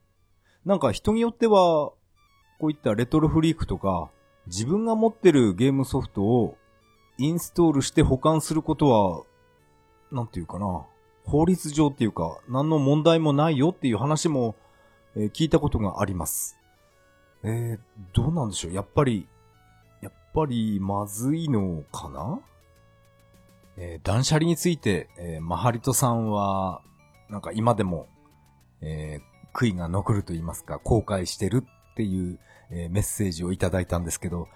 [0.64, 1.92] なんか人によっては、
[2.58, 4.10] こういったレトロフリークとか、
[4.46, 6.56] 自分が持ってるゲームソフトを
[7.18, 9.24] インストールして保管することは、
[10.12, 10.86] なんていうかな、
[11.24, 14.54] 法律上っていうか、何の問題もないよっていう話も、
[15.16, 16.58] えー、聞いたことがあります。
[17.42, 17.80] えー、
[18.12, 19.26] どうなんでしょうやっぱり、
[20.00, 22.40] やっぱりまずいのかな？
[23.76, 26.82] えー、断捨離について、えー、マハリトさんは、
[27.30, 28.08] なんか今でも、
[28.80, 32.38] えー、悔いが残ると言いますか、後悔してるっていう、
[32.70, 34.48] えー、メッセージをいただいたんですけど、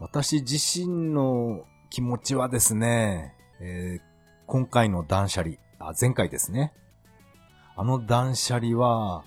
[0.00, 4.02] 私自身の気持ちはですね、えー、
[4.46, 6.72] 今回の断捨離、あ、前回ですね。
[7.76, 9.24] あの断捨離は、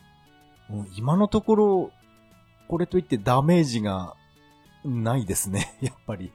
[0.69, 1.91] もう今のところ、
[2.69, 4.15] これといってダメージが
[4.85, 6.31] ないですね、やっぱり。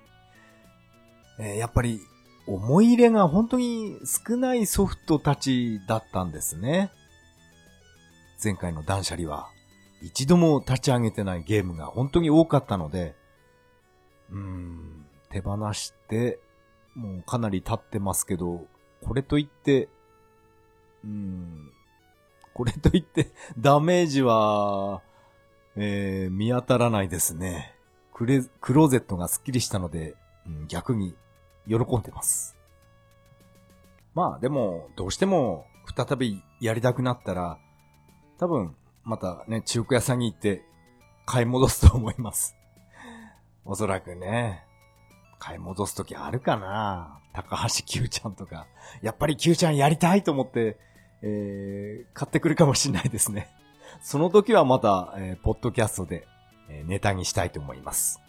[1.38, 2.01] えー、やっぱり
[2.46, 6.90] 思い入れが本当に少ないソフトたちだったんですね。
[8.42, 9.48] 前回の断捨離は。
[10.02, 13.14] 一度も立ち上げてないゲームが本当に多かったので、
[14.31, 16.40] うーん、手放して、
[16.94, 18.66] もうかなり経ってますけど、
[19.05, 19.88] これといって、
[21.05, 21.70] うーん、
[22.52, 25.02] これといってダメージは、
[25.76, 27.74] えー、見当たらないですね。
[28.12, 31.14] クレ、クローゼットがスッキリしたので、うん、逆に
[31.68, 32.57] 喜んでます。
[34.14, 37.59] まあでも、どうしても再びやりたくなったら、
[38.38, 40.62] 多分またね、中古屋さんに行って
[41.27, 42.57] 買い戻すと思います。
[43.64, 44.64] おそらくね、
[45.38, 48.66] 買い戻すときあるかな高橋 Q ちゃんとか。
[49.01, 50.79] やっぱり Q ちゃんやりたいと思って、
[51.22, 53.48] えー、買ってくるかもしれないですね。
[54.03, 56.27] その時はまた、えー、ポッドキャストで、
[56.68, 58.20] えー、ネタにしたいと思います。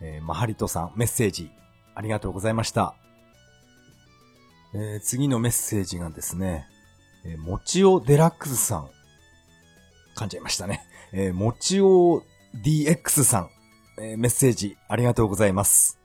[0.00, 1.50] えー、マハリトさん、メッセージ
[1.98, 2.94] ありがとうございました。
[4.72, 6.68] えー、次のメッセージがですね、
[7.24, 8.88] えー、もちおデラックスさん。
[10.14, 10.86] 噛んじゃいましたね。
[11.12, 12.22] えー、もちお
[12.64, 13.50] DX さん。
[13.98, 15.98] えー、メッセージありがとうございます。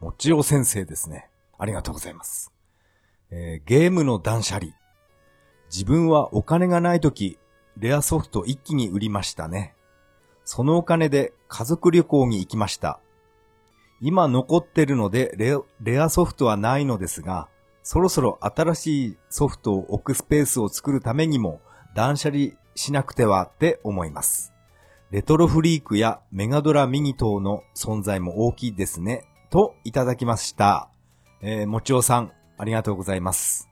[0.00, 1.30] もちお先生ですね。
[1.56, 2.52] ありがとうございます。
[3.30, 4.72] えー、ゲームの断捨離。
[5.70, 7.38] 自分はお金がないとき、
[7.76, 9.76] レアソフト一気に売りましたね。
[10.44, 12.98] そのお金で家族旅行に行きました。
[14.00, 17.48] 今残ってるのでレレアソフトはないのですが、
[17.82, 21.60] そろそろ新しいソフトを置くスペースを作るためにも
[21.94, 24.52] 断捨離しなくてはって思います。
[25.10, 29.24] レトロフリークやメガドラミニ等の存在も大きいですね。
[29.50, 30.90] といただきました。
[31.40, 33.70] えー、もちおさん、ありがとうございます。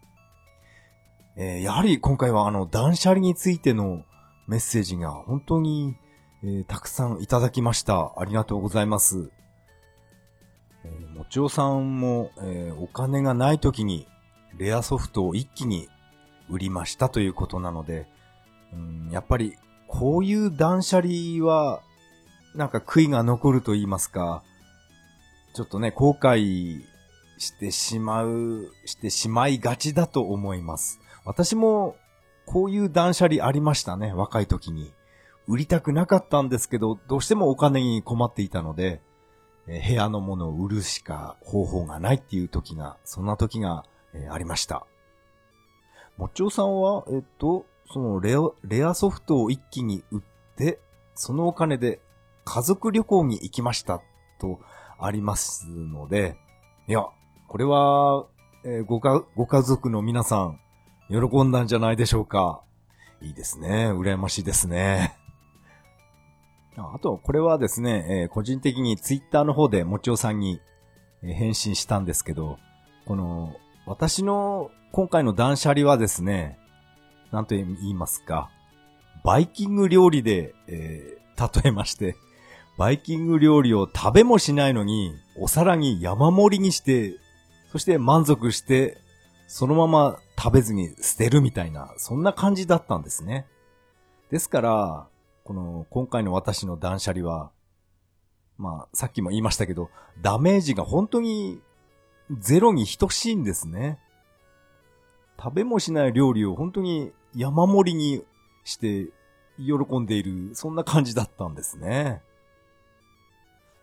[1.36, 4.04] えー、やはり今回はあの断捨離についての
[4.46, 5.96] メッセージが本当に、
[6.42, 8.14] えー、たくさんいただきました。
[8.16, 9.30] ありがとうございます。
[11.26, 14.06] えー、もちおさんも、えー、お金がない時に
[14.56, 15.88] レアソフトを一気に
[16.48, 18.06] 売りましたということなので、
[18.72, 19.56] うん、やっぱり
[19.88, 21.80] こういう断捨離は
[22.54, 24.42] なんか悔いが残ると言いますか、
[25.54, 26.80] ちょっとね、後悔
[27.38, 30.98] してしまう、してしまいがちだと思います。
[31.24, 31.96] 私も
[32.46, 34.92] こういう断捨離ありましたね、若い時に。
[35.48, 39.00] 売りたくなかったんですけど、どうしてもお金に困っていたので、
[39.68, 44.86] え部屋のものを売るしか方法がないっていう時が、そんな時が、えありました。
[46.16, 50.22] もちおさんは、えっと、そのレア、レアソフトを一気に売っ
[50.56, 50.80] て、
[51.14, 52.00] そのお金で
[52.44, 54.00] 家族旅行に行きました
[54.38, 54.60] と
[54.98, 56.36] ありますので、
[56.88, 57.06] いや、
[57.48, 58.26] これは、
[58.64, 60.60] えー、ごか、ご家族の皆さん、
[61.08, 62.62] 喜んだんじゃないでしょうか。
[63.20, 63.90] いいですね。
[63.92, 65.15] 羨ましいですね。
[66.78, 70.60] あと、これはですね、えー、個人的にツイッターの方でもちおさんに、
[71.22, 72.58] 返信したんですけど、
[73.06, 76.58] この、私の今回の断捨離はですね、
[77.32, 78.50] なんと言いますか、
[79.24, 82.16] バイキング料理で、えー、例えまして、
[82.76, 87.14] バイキング料理を食べもしないのに、お皿に山盛りにして、
[87.72, 88.98] そして満足して、
[89.48, 93.46] そのまま食べずに捨てるみたいな、そんな感じだったんですね。
[94.30, 95.06] ですから、
[95.46, 97.52] この、今回の私の断捨離は、
[98.58, 101.60] まあ、さっきも言いましたけど、ダメージが本当に
[102.36, 104.00] ゼロに等しいんですね。
[105.40, 108.24] 食べもしない料理を本当に山盛りに
[108.64, 109.12] して
[109.58, 112.22] 喜んでいる、そんな感じだったんですね。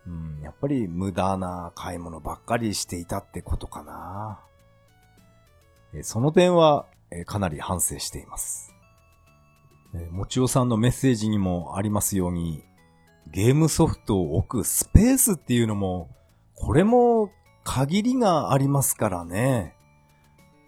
[0.05, 4.41] うん、やっぱり無駄な買い物ばっかりしていたってことかな。
[6.01, 6.87] その点は
[7.25, 8.72] かなり反省しています。
[10.11, 12.63] もちおさんのメッセージにもありますように、
[13.31, 16.09] ゲームソフトを置くスペースっていうのも、
[16.55, 17.31] これも
[17.63, 19.75] 限りがありますからね。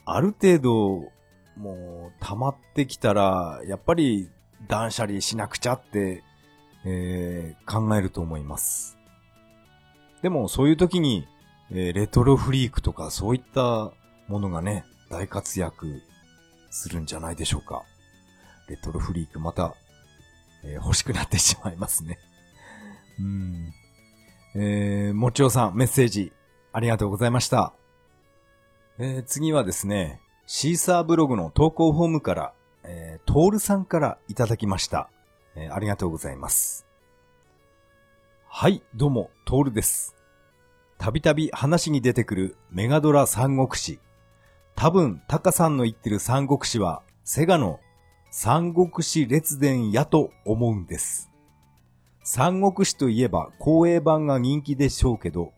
[0.05, 1.11] ある程度、
[1.57, 4.29] もう溜まってきたら、やっぱり
[4.67, 6.23] 断捨離しなくちゃって、
[6.85, 8.97] えー、考えると思います。
[10.21, 11.27] でもそういう時に、
[11.71, 13.91] えー、レトロフリークとかそういった
[14.27, 16.01] ものがね、大活躍
[16.69, 17.83] するんじゃないでしょうか。
[18.67, 19.75] レトロフリークまた、
[20.63, 22.19] えー、欲しくなってしまいますね。
[23.19, 23.73] うん。
[24.55, 26.33] えー、もちおさん、メッセージ、
[26.71, 27.73] ありがとうございました。
[28.97, 35.09] えー、次はですね、シーサーブログの投稿フォームから、えー、トールさんからいただきました。
[35.55, 36.85] えー、ありがとうございます。
[38.47, 40.15] はい、どうも、トールです。
[40.97, 43.99] たびたび話に出てくるメガドラ三国志。
[44.75, 47.79] 多分、タカさんの言ってる三国志は、セガの
[48.37, 51.31] 三国志列伝やと思うんです。
[52.21, 55.53] 三国志といえば公営版が人気でしょうけど、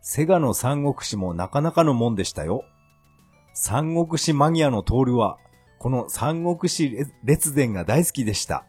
[0.00, 2.64] セガの三国志もなかなかのもんでしたよ。
[3.52, 5.36] 三国志マニアのトールは、
[5.78, 8.64] この三国志列伝が大好きでした。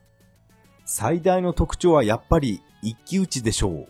[0.83, 3.87] 最大の特徴はやっぱり一騎打ちでしょう。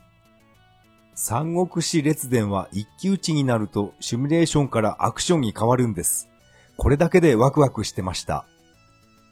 [1.15, 6.29] 三国志列伝は一騎打ちになるとシミュレーションからアクションに変わるんです。
[6.77, 8.45] これだけでワクワクしてました。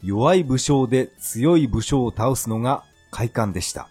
[0.06, 3.90] 弱い武将で強い武将を倒すのが快感でした。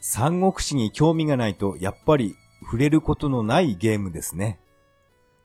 [0.00, 4.60] 三国志に興味がないとやっぱり触れることのないゲームですね。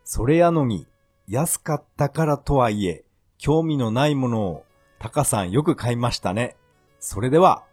[0.03, 0.85] それやのに
[1.27, 3.05] 安かったからとはいえ
[3.37, 4.65] 興味のないものを
[4.99, 6.57] タカさんよく買いましたね。
[6.99, 7.63] それでは、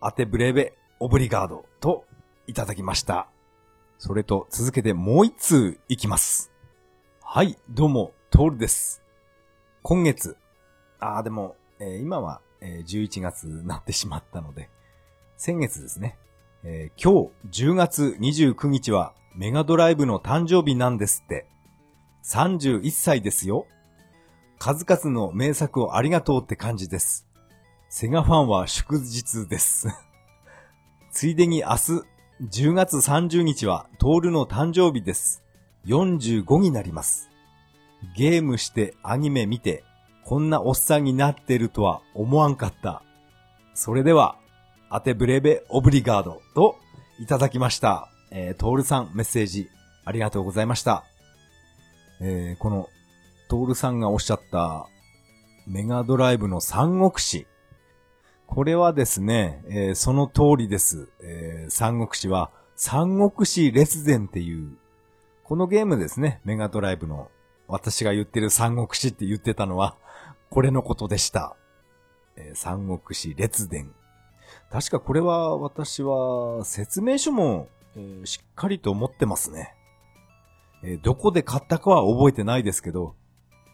[0.00, 2.06] アテブレベオブリガードと
[2.48, 3.28] いただきました。
[3.98, 6.50] それと続けてもう一通いきます。
[7.22, 9.00] はい、どうも、トールです。
[9.82, 10.36] 今月、
[11.02, 14.70] ああ、でも、えー、今は、えー、11月になってしまったので、
[15.36, 16.16] 先月ですね、
[16.62, 21.46] えー、今日10月29日はメガドライブの誕生日なんですって。
[22.24, 23.66] 31歳ですよ。
[24.60, 27.26] 数々の名作をありがとうって感じです。
[27.88, 29.88] セガファンは祝日です。
[31.10, 31.72] ついでに明日
[32.42, 35.42] 10月30日はトールの誕生日です。
[35.86, 37.28] 45になります。
[38.16, 39.82] ゲームしてアニメ見て
[40.24, 43.02] こんなおっさんになってるとは思わんかった。
[43.74, 44.36] それでは、
[44.88, 46.76] アテブレベオブリガードと
[47.18, 48.08] いただきました。
[48.30, 49.68] えー、トールさんメッセージ
[50.04, 51.04] ありがとうございました。
[52.20, 52.88] えー、この、
[53.48, 54.86] トールさんがおっしゃった
[55.66, 57.46] メガドライブの三国志。
[58.46, 61.08] これはですね、えー、その通りです。
[61.22, 64.76] えー、三国志は三国志列伝っていう、
[65.44, 67.30] このゲームですね、メガドライブの。
[67.68, 69.96] 私が言ってる三国志って言ってたのは、
[70.52, 71.56] これのことでした。
[72.36, 73.94] えー、三国志列伝。
[74.70, 79.74] 確かこれは私は説明書も、えー、しっかりと持ってますね。
[80.84, 83.14] えー、どこで買ったかは覚えてないですけど、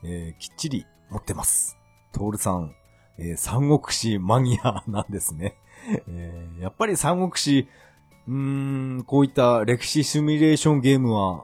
[0.04, 1.76] えきっちり持ってます。
[2.12, 2.72] トールさん、
[3.18, 5.56] え三国志マニアなんですね。
[6.06, 7.66] えやっぱり三国志、
[8.28, 11.38] うーん、こういった歴史シミュレーションゲームは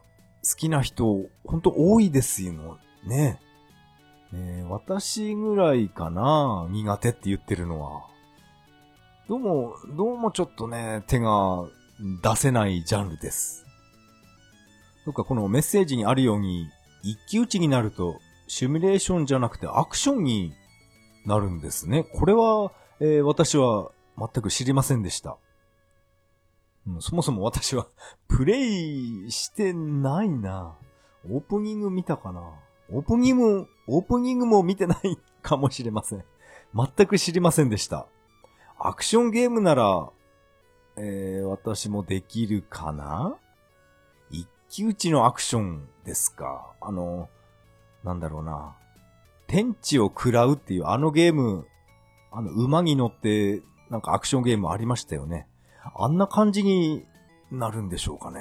[0.48, 3.40] 好きな人、ほんと多いですよね。
[4.36, 8.02] えー、私ぐらいかな苦手って言ってるのは。
[9.28, 11.64] どうも、どうもちょっとね、手が
[12.20, 13.64] 出せないジャンルです。
[15.06, 16.68] どっかこのメッセージにあるように、
[17.04, 18.18] 一騎打ちになると、
[18.48, 20.52] シミュレーションじゃなくてアクションに
[21.26, 22.02] なるんですね。
[22.02, 25.36] これは、えー、私は全く知りませんでした。
[26.88, 27.86] うん、そもそも私は
[28.26, 30.76] プレイしてないな。
[31.30, 32.52] オープニング見たかな
[32.90, 36.24] オープニング、オープニングも見てないかもしれません。
[36.74, 38.06] 全く知りませんでした。
[38.78, 40.10] アクションゲームなら、
[40.96, 43.36] えー、私もできるかな？
[44.30, 46.74] 一騎打ちのアクションですか？
[46.80, 47.28] あの、
[48.04, 48.76] なんだろうな。
[49.46, 51.66] 天地を食らうっていうあのゲーム、
[52.32, 55.46] あの馬に乗ってなんかアクションゲームありましたよね。
[55.96, 57.06] あんな感じに
[57.50, 58.40] なるんでしょうかね。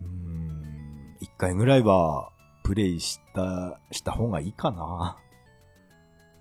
[0.00, 2.31] うーん、一回ぐらいは
[2.62, 5.16] プレイした、した方がいいかな。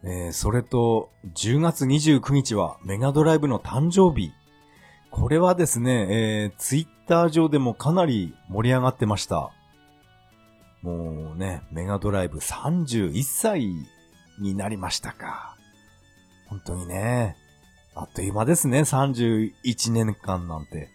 [0.03, 4.31] えー、それと、10月29日はメガドライブの誕生日。
[5.11, 9.51] これはですね、えー、ツイッター上でもかなり盛り上がってました。
[10.81, 13.67] もうね、メガドライブ31歳
[14.39, 15.55] になりましたか。
[16.47, 17.35] 本当にね、
[17.93, 20.89] あっという間ですね、31年間なんて。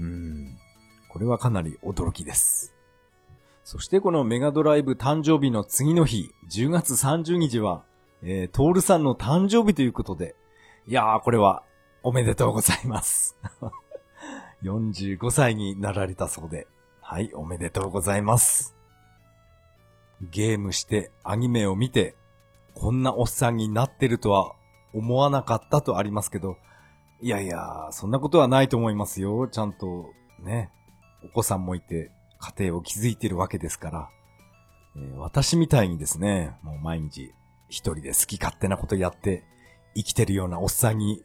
[0.00, 0.56] うん。
[1.08, 2.75] これはかなり驚きです。
[3.66, 7.82] そしてこのメガドライブ誕生日の次の日、10月30日は、
[8.22, 10.36] えー、トールさんの誕生日ということで、
[10.86, 11.64] いやー、これは
[12.04, 13.36] おめでとうございます。
[14.62, 16.68] 45歳になられたそうで、
[17.00, 18.76] はい、おめでとうございます。
[20.20, 22.14] ゲームしてアニメを見て、
[22.72, 24.54] こんなおっさんになってるとは
[24.94, 26.56] 思わなかったとありますけど、
[27.20, 29.48] いやいや、そんなことはないと思いますよ。
[29.48, 30.12] ちゃんと、
[30.44, 30.70] ね、
[31.24, 34.10] お子さんもいて、家庭を築いてるわけですから、
[34.96, 37.32] えー私みたいにですね、もう毎日
[37.68, 39.44] 一人で好き勝手なことやって
[39.94, 41.22] 生きてるようなおっさんに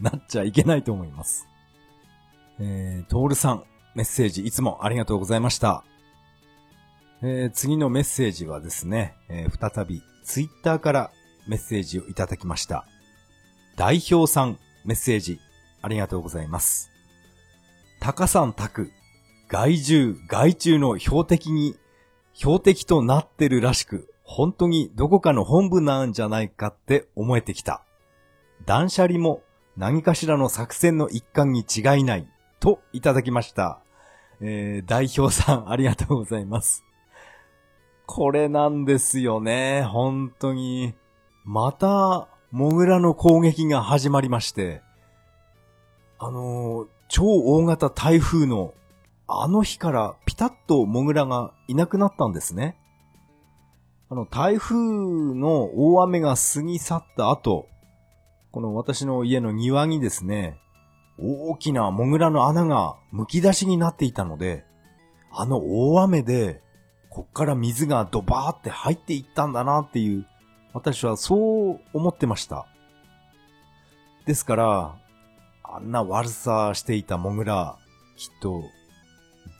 [0.00, 1.46] なっちゃいけないと思います。
[2.60, 5.84] えー、トールさん、メッセージいつもありがとうございました。
[7.22, 11.10] えー次のメッセージはですね、えー再びツイッターから
[11.46, 12.86] メッセージをいただきました。
[13.76, 15.40] 代表さん、メッセージ
[15.82, 16.90] ありがとうございます。
[18.00, 18.90] タカさん宅、
[19.54, 21.76] 害獣、害虫の標的に、
[22.32, 27.84] 標的となってるらしく、本当にどこかの本部なんじゃないかって思えてきた。
[28.66, 29.44] 断捨離も
[29.76, 32.26] 何かしらの作戦の一環に違いない、
[32.58, 33.78] といただきました。
[34.40, 36.82] えー、代表さん、ありがとうございます。
[38.06, 40.94] これなんですよね、本当に。
[41.44, 44.82] また、モグラの攻撃が始まりまして、
[46.18, 48.74] あのー超大型台風の
[49.26, 52.76] あの日からピタッとモグラがいなくなったんですね。
[54.10, 57.68] あの、台風の大雨が過ぎ去った後、
[58.52, 60.58] この私の家の庭にですね、
[61.18, 64.64] 大きなモグラの穴が剥き出しになっていたので、
[65.32, 65.58] あの
[65.90, 66.62] 大雨で、
[67.08, 70.26] こっから水がドバーって入っていったんだなっていう、
[70.72, 72.66] 私はそう思ってました。
[74.26, 74.94] ですから、
[75.62, 77.76] あんな悪さしていたモグラ、
[78.16, 78.64] きっと、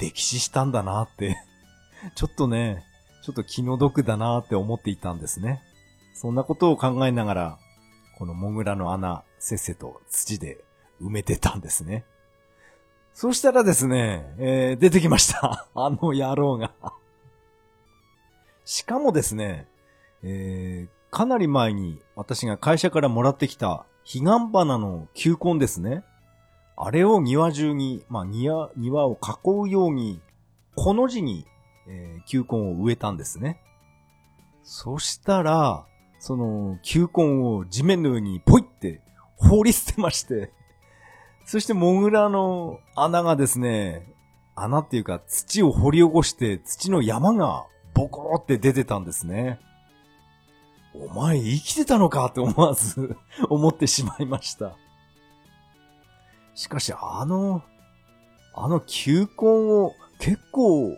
[0.01, 1.37] 溺死したんだなって、
[2.15, 2.85] ちょっとね、
[3.23, 5.63] ちょっと気の毒だなって思っていたんですね。
[6.15, 7.59] そんなことを考えながら、
[8.19, 10.65] このモグラの穴、せっせと土で
[11.01, 12.05] 埋めてたんですね。
[13.13, 15.69] そしたらですね、えー出てきました。
[15.75, 16.73] あの野郎が。
[18.65, 19.69] しかもですね、
[20.23, 24.23] えーかなり前に私が会社からもらってきた彼岸
[24.53, 26.03] 花の球根ですね。
[26.77, 30.21] あれを庭中に、まあ庭、庭を囲うように、
[30.75, 31.47] この字に、
[31.87, 33.61] えー球根を植えたんですね。
[34.63, 35.87] そしたら、
[36.19, 39.03] その球根を地面の上にポイって
[39.37, 40.53] 放り捨てまして、
[41.45, 44.15] そしてモグラの穴がですね、
[44.57, 49.61] 穴っていうか土を掘り起こして土の山がボコーって出てたんですね。
[50.95, 53.17] お前生きてたのかって思わず
[53.51, 54.77] 思ってしまいました。
[56.55, 57.63] しかしあの、
[58.55, 60.97] あの球根を結構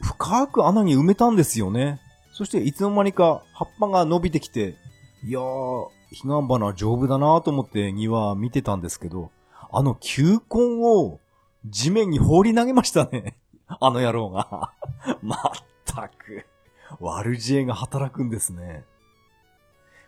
[0.00, 2.00] 深く穴に埋めたんですよね。
[2.32, 4.76] そしていつの間にか葉っぱが伸びてきて、
[5.24, 9.30] いやー、彼岸花丈夫だなと思って庭見てたんですけど、
[9.72, 11.18] あの球根を
[11.64, 13.36] 地面に放り投げましたね。
[13.66, 14.72] あの野郎が。
[15.22, 15.40] まっ
[15.84, 16.46] たく、
[17.00, 18.84] 悪知恵が働くんですね。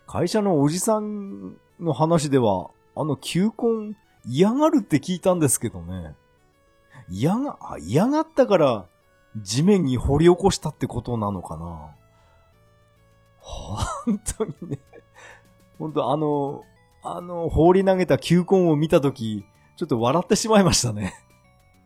[0.07, 6.15] 会社のおじさんの話では、あの球根嫌がるって聞いたんですけどね。
[7.09, 8.85] 嫌が、嫌がったから
[9.37, 11.95] 地面に掘り起こしたってことなのかな。
[13.39, 14.79] 本当にね。
[15.77, 16.63] 本当あの、
[17.03, 19.45] あの、放り投げた球根を見たとき、
[19.77, 21.13] ちょっと笑ってしまいましたね。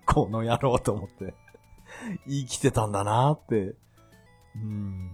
[0.05, 1.35] この野郎と思って。
[2.27, 3.75] 生きてたんだなって。
[4.55, 5.11] うん。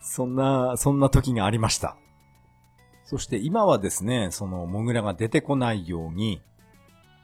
[0.00, 1.96] そんな、そんな時がありました。
[3.06, 6.42] そして今はですね、そのモグラが出てこないように、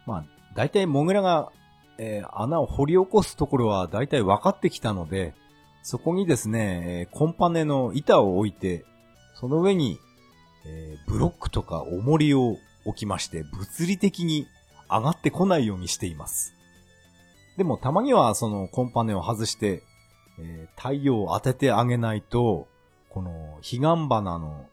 [0.07, 0.25] まあ、
[0.55, 1.51] 大体モグラが、
[1.99, 5.35] えー穴を掘り起こすところは大体分かってきたので、
[5.83, 8.85] そこにですね、えーコンパネの板を置いて、
[9.35, 9.99] その上に、
[10.65, 14.47] えーブロックとか重りを置きまして、物理的に
[14.89, 16.55] 上がってこないようにしています。
[17.57, 19.83] でもたまにはそのコンパネを外して、
[20.39, 22.69] えー太陽を当ててあげないと、
[23.11, 23.79] この彼岸
[24.09, 24.67] 花の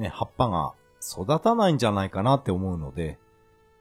[0.00, 3.18] ね、葉っぱが育たないんじゃないかなって思うので、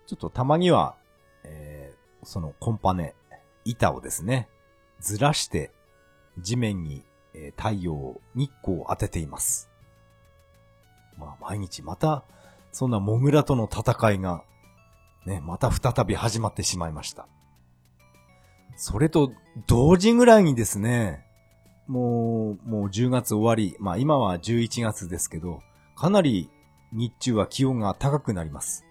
[0.05, 0.95] ちょっとたまには、
[1.43, 3.15] えーそのコンパネ、
[3.63, 4.49] 板をですね、
[4.99, 5.71] ずらして
[6.37, 9.69] 地面に、えー太陽、日光を当てています。
[11.17, 12.25] まあ毎日また、
[12.73, 14.43] そんなモグラとの戦いが
[15.25, 17.27] ね、また再び始まってしまいました。
[18.75, 19.31] それと
[19.67, 21.25] 同時ぐらいにですね、
[21.87, 25.61] もう、もう10月終わり、まあ今は11月ですけど、
[25.99, 26.49] かなり
[26.93, 28.85] 日中は気温が高くなります。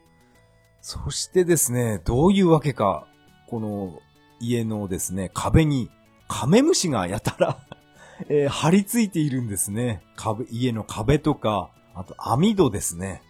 [0.82, 3.09] そしてですね、どういうわけか、
[3.48, 4.02] この
[4.40, 5.90] 家のですね、壁に
[6.28, 7.59] カメムシがやたら
[8.28, 10.02] えー、張り付いているんですね。
[10.16, 13.22] 壁、家の壁とか、あと網戸ですね。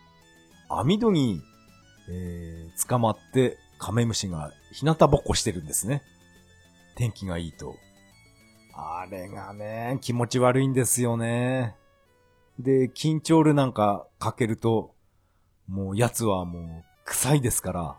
[0.68, 1.40] 網戸に、
[2.10, 6.02] えー、捕まってカメムシが日向ぼっこしてるんですね。
[6.96, 7.76] 天気がいいと。
[8.74, 11.76] あれがね、気持ち悪いんですよね。
[12.58, 14.94] で、緊張ルなんかかけると、
[15.68, 17.96] もう奴はもう臭いですから、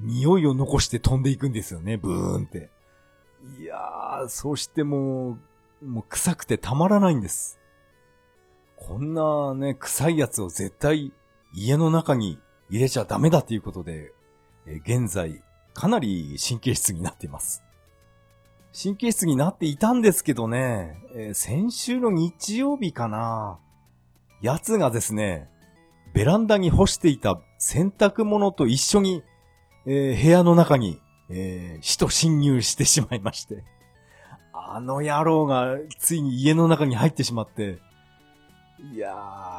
[0.00, 2.70] 匂いを残して飛んでいくんですよね、ブーンって。
[3.58, 5.38] いやー、そしても
[5.82, 7.58] う、もう臭くてたまらないんです。
[8.76, 11.12] こんなね、臭いやつを絶対
[11.52, 12.38] 家の中に
[12.70, 14.12] 入れちゃダメだっていうことで、
[14.66, 15.42] え現在、
[15.74, 17.62] かなり神経質になっています。
[18.72, 23.58] 神経質になっていたんですけどね、えー、先週の日曜日かな。
[24.40, 25.48] やつがですね、
[26.14, 29.22] ベランダに干していた洗濯物と一緒に、
[29.86, 33.64] えー、部屋の中に、えー、死と侵入してしまいまして。
[34.52, 37.80] あの野郎がついに家の中に入ってしまって、
[38.94, 39.14] いや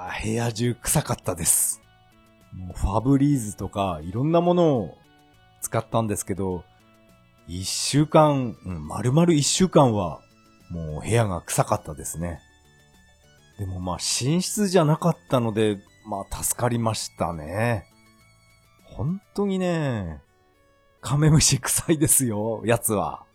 [0.09, 1.81] ー、部屋中臭かったです。
[2.53, 4.97] もうファブリーズとかいろんなものを
[5.59, 6.63] 使ったんですけど、
[7.53, 10.21] 一週間、うん、丸々一週間は、
[10.69, 12.39] もう部屋が臭かったですね。
[13.59, 17.85] でもまあ寝室じゃなかったので、まあ助かりましたね。
[18.85, 20.21] 本当にね、
[21.01, 23.25] カメムシ臭いですよ、やつは。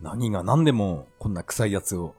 [0.00, 2.14] 何が何でもこんな臭いやつを、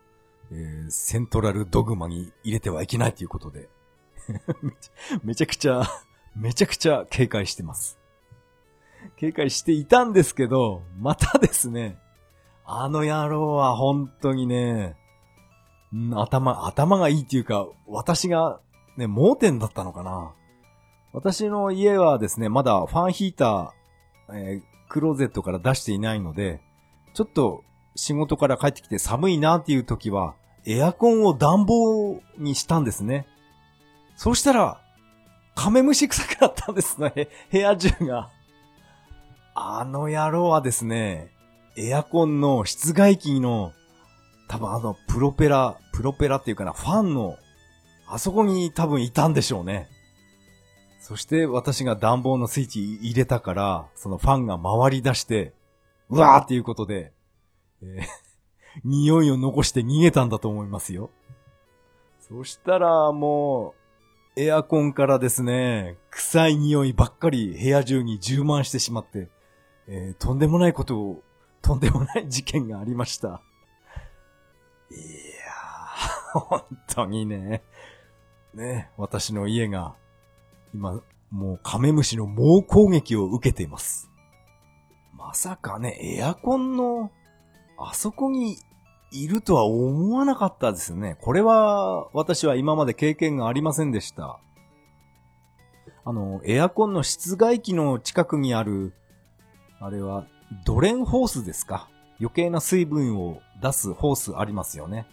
[0.52, 3.70] えー、セントラルドグマに入れてはいけないということで
[5.24, 5.82] めちゃくちゃ、
[6.36, 8.00] めちゃくちゃ警戒してます。
[9.18, 11.98] 警戒していたんですけど、またですね、
[12.66, 14.96] あの野郎は本当にね、
[15.96, 18.60] ん、頭、頭がいいっていうか、私が
[18.98, 20.34] ね、盲点だったのかな。
[21.12, 26.62] 私の家はですね、まだファンヒーター、えー、クローゼットから出していないので、
[27.14, 27.64] ちょっと
[27.96, 30.36] 仕事から帰ってきて寒いなっていう時は、
[30.66, 33.26] エアコンを暖房にしたんですね。
[34.16, 34.82] そうしたら、
[35.56, 37.30] カメムシ臭くなったんですね。
[37.52, 38.30] 部屋中が。
[39.62, 41.32] あの野郎はですね、
[41.76, 43.74] エアコンの室外機の、
[44.48, 47.38] 多分あの、プロペラ、プロペラっていうかな、ファンの、
[48.08, 49.90] あそこに多分いたんでしょうね。
[51.02, 55.54] そして私が暖房のスイッチ入れたから、そのファンが回り出して、
[56.10, 57.12] うわーっていうことで、
[57.82, 58.02] えー、
[58.88, 61.10] 匂いを残して逃げたんだと思いますよ。
[62.22, 63.76] そしたらも
[64.38, 69.28] う、エアコンからですね、臭い匂いばっかり部屋中に充満してしまって、
[69.92, 71.24] えー、とんでもないことを、
[71.64, 73.28] とんでもない事件がありました。
[73.28, 77.64] いやー、本当にね、
[78.54, 79.96] ね、私の家が、
[80.76, 84.12] 今、もうカメムシの猛攻撃を受けています。
[85.14, 87.12] まさかね、エアコンの、
[87.80, 88.58] あそこに
[89.12, 91.18] いるとは思わなかったですね。
[91.20, 94.40] これは、私は今まで経験がありませんでした。
[96.06, 98.94] あの、エアコンの室外機の近くにある
[99.80, 100.26] あれは、
[100.66, 101.88] ドレンホースですか？
[102.20, 105.06] 余計な水分を出すホースありますよね。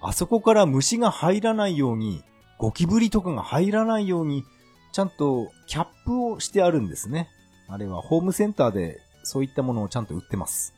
[0.00, 2.24] あそこから虫が入らないように、
[2.56, 4.44] ゴキブリとかが入らないように、
[4.92, 7.28] ちゃんとキャップをしてあるんですね。
[7.68, 10.74] あれはホームセンターでそういったものをちゃんと売ってます。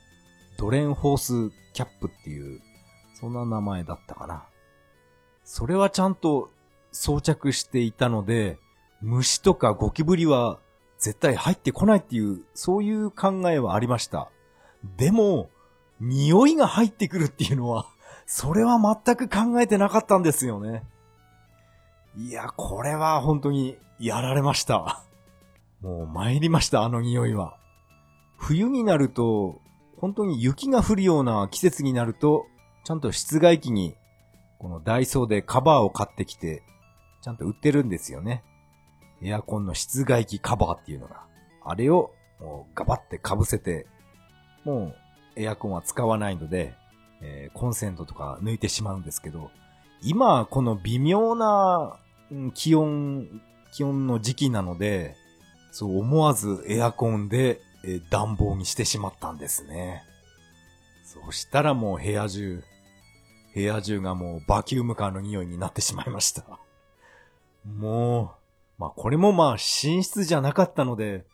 [0.58, 2.60] ドレンホースキャップっていう、
[3.18, 4.44] そんな名前だったかな。
[5.44, 6.50] それはちゃんと
[6.92, 8.58] 装着していたので、
[9.00, 10.58] 虫とかゴキブリは
[11.00, 14.30] 絶対入ってこないっていう、そういう考えはありました。
[14.96, 15.48] でも、
[16.00, 17.86] 匂いが入ってくるっていうのは、
[18.26, 20.84] それは全く考えてなかったんですよね。
[22.16, 25.02] いや、これは本当にやられました。
[25.80, 27.56] もう参りました、あの匂いは。
[28.36, 29.60] 冬になると、
[29.96, 32.46] 本当に雪が降るような季節になると、
[32.84, 33.96] ちゃんと室外機に、
[34.58, 36.62] このダイソーでカバーを買ってきて、
[37.22, 38.44] ちゃんと売ってるんですよね。
[39.22, 41.22] エアコンの室外機カバーっていうのが、
[41.64, 43.86] あれをもうガバって被せて、
[44.64, 44.94] も
[45.36, 46.74] うエアコンは使わないので、
[47.22, 49.50] えー、コンセントとか抜いてしまうんですけど、
[50.02, 51.98] 今この微妙な
[52.54, 53.42] 気温、
[53.72, 55.16] 気温の時期なので、
[55.72, 57.60] そう思わずエアコンで、
[58.10, 60.02] 暖房にしてしまったんですね。
[61.04, 62.62] そしたらもう部屋中、
[63.54, 66.44] 部屋中がもうバキュームカーの匂いになってしまいました。
[67.64, 68.30] もう、
[68.80, 71.26] まあこれもまあ寝室じゃなかったので、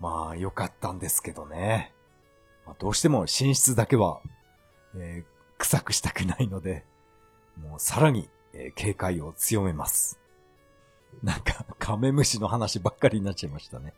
[0.00, 1.94] まあ良かったんですけどね。
[2.66, 4.20] まあ、どうしても寝室だけは、
[4.94, 6.84] えー、臭くしたくないので、
[7.60, 10.20] もうさらに、えー、警戒を強めます。
[11.22, 13.94] なんか、カメムシの話ばっかりになっちゃいましたね。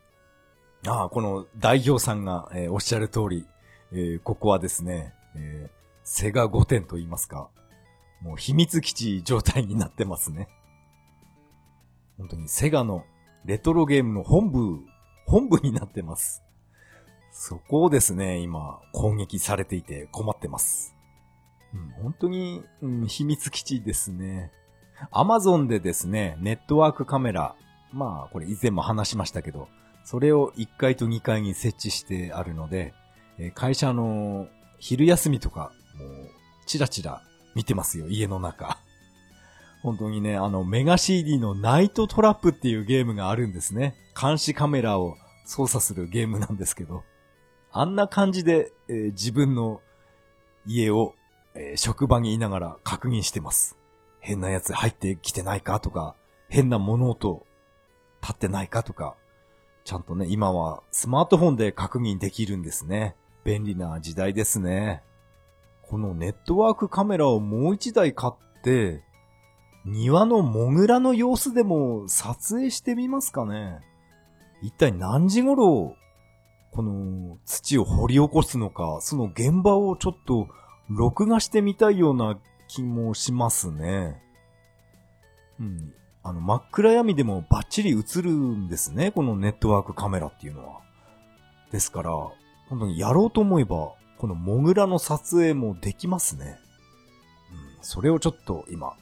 [0.85, 3.47] ああ、この代表さんが、えー、おっしゃる通り、
[3.91, 5.69] えー、ここはですね、えー、
[6.03, 7.49] セガ5点と言いますか、
[8.21, 10.47] もう秘密基地状態になってますね。
[12.17, 13.05] 本当にセガの
[13.45, 14.79] レトロゲームの本部、
[15.25, 16.43] 本部になってます。
[17.31, 20.95] そこをですね、今、攻撃されていて困ってます。
[21.73, 24.51] うん、本当に、うん、秘密基地ですね。
[25.11, 27.55] アマゾンでですね、ネットワークカメラ、
[27.93, 29.67] まあ、これ以前も話しましたけど、
[30.03, 32.93] それを1階と2階に設置してあるので、
[33.53, 34.47] 会社の
[34.79, 36.29] 昼休みとか、もう、
[36.65, 37.21] チラチラ
[37.55, 38.79] 見てますよ、家の中。
[39.87, 43.95] 本当にね、あの、メガ CD のナイトトラップっていうゲームがあるんですね。
[44.21, 45.15] 監視カメラを
[45.45, 47.05] 操作するゲームなんですけど。
[47.71, 49.79] あんな感じで、えー、自分の
[50.65, 51.15] 家を、
[51.55, 53.77] えー、職場にいながら確認してます。
[54.19, 56.15] 変なやつ入ってきてないかとか、
[56.49, 57.45] 変な物音
[58.21, 59.15] 立ってないかとか、
[59.85, 63.15] ちゃんとね、今はスマートフォンで確認できるんですね。
[63.45, 65.01] 便利な時代ですね。
[65.83, 69.06] このネットワークカメラをもう一台買って、
[69.85, 73.79] 庭のモグラの様子でも撮影してみますかね。
[74.61, 75.95] 一体何時頃、
[76.71, 80.47] この土を掘り起こすのか、その現場をちょっと
[80.89, 84.21] 録画してみたいような気もしますね。
[85.59, 85.93] うん。
[86.23, 90.81] あの、真っ暗闇でもバッチリ映るんですね、このネットワークカメラっていうのは。
[91.71, 92.11] ですから、
[92.69, 96.59] 本当にやろうと思えば、このモグラの撮影もできますね。
[97.77, 98.95] うん、それをちょっと今、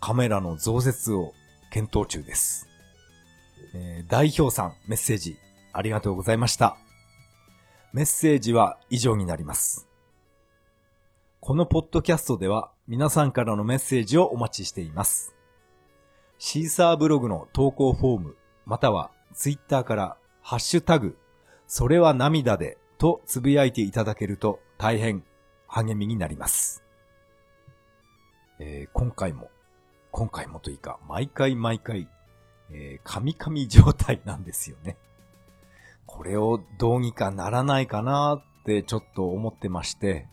[0.00, 1.34] カメラの増設を
[1.70, 2.68] 検討中です。
[3.74, 5.36] えー、代表さん、メッセージ、
[5.72, 6.76] ありがとうございました。
[7.92, 9.88] メッセージは以上になります。
[11.40, 15.34] このポッドキャストでは皆さんからのメッセージをお待ちしています。
[16.38, 18.36] シーサーブログの投稿フォーム、
[18.66, 21.16] またはツイッターからハッシュタグ、
[21.66, 25.24] それは涙でとつぶやいていただけると大変
[25.66, 26.82] 励みになります。
[28.58, 29.50] えー、今回も
[30.10, 32.08] 今回もというか、毎回毎回、
[32.70, 34.96] えー、神々状態なんですよね。
[36.06, 40.26] これをどうにかならないかなってちょっと思ってまして、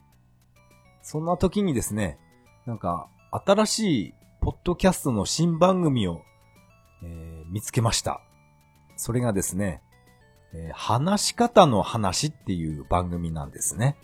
[1.01, 2.17] そんな時にですね、
[2.65, 6.21] なんか、新しいポッドキャストの新番組を、
[7.03, 8.21] えー、見つけました。
[8.95, 9.81] それがですね、
[10.53, 13.97] えー、話し方の話っていう番組なんですね。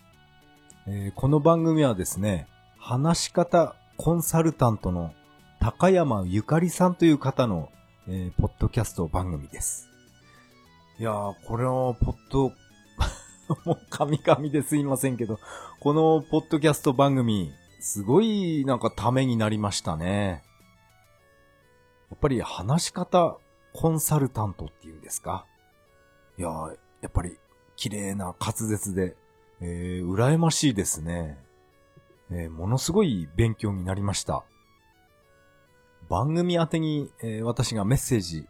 [0.88, 2.48] えー、この番組はですね、
[2.78, 5.14] 話し方コンサルタントの
[5.62, 7.70] 高山ゆかりさんという方の、
[8.08, 9.88] えー、ポッドキャスト番組です。
[10.98, 12.52] いやー、これのポッド、
[13.64, 15.40] もう神々ですいませんけど、
[15.80, 20.44] このポッドキャスト番組、すごいなんかためになりましたね。
[22.10, 23.38] やっぱり話し方
[23.74, 25.46] コンサルタントっていうんですか？
[26.40, 27.38] いやー、やっぱり
[27.76, 29.16] 綺麗な滑舌で、
[29.60, 31.38] えー、羨ましいですね。
[32.32, 34.44] えー、ものすごい勉強になりました。
[36.12, 38.46] 番組宛てに、えー、私がメッセージ、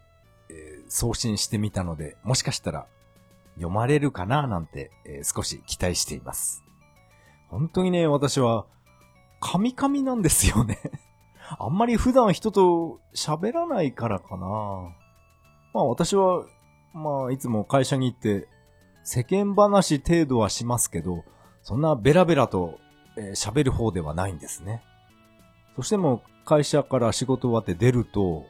[0.50, 2.88] えー、送信してみたので、もしかしたら
[3.54, 6.64] 読まれるかななんて、えー、少し期待しています。
[7.50, 8.66] 本当にね、私は、
[9.40, 10.80] カミカミなんですよね
[11.60, 14.48] あんまり普段人と喋らないからかな。
[15.76, 16.46] まあ私は、
[16.96, 18.48] まあいつも会社に行って
[19.04, 21.24] 世間話程度はしますけど、
[21.62, 22.80] そんなベラベラと
[23.16, 24.82] 喋、えー、る方ではないんですね。
[25.76, 28.46] そしても会社から仕事終わって出ると、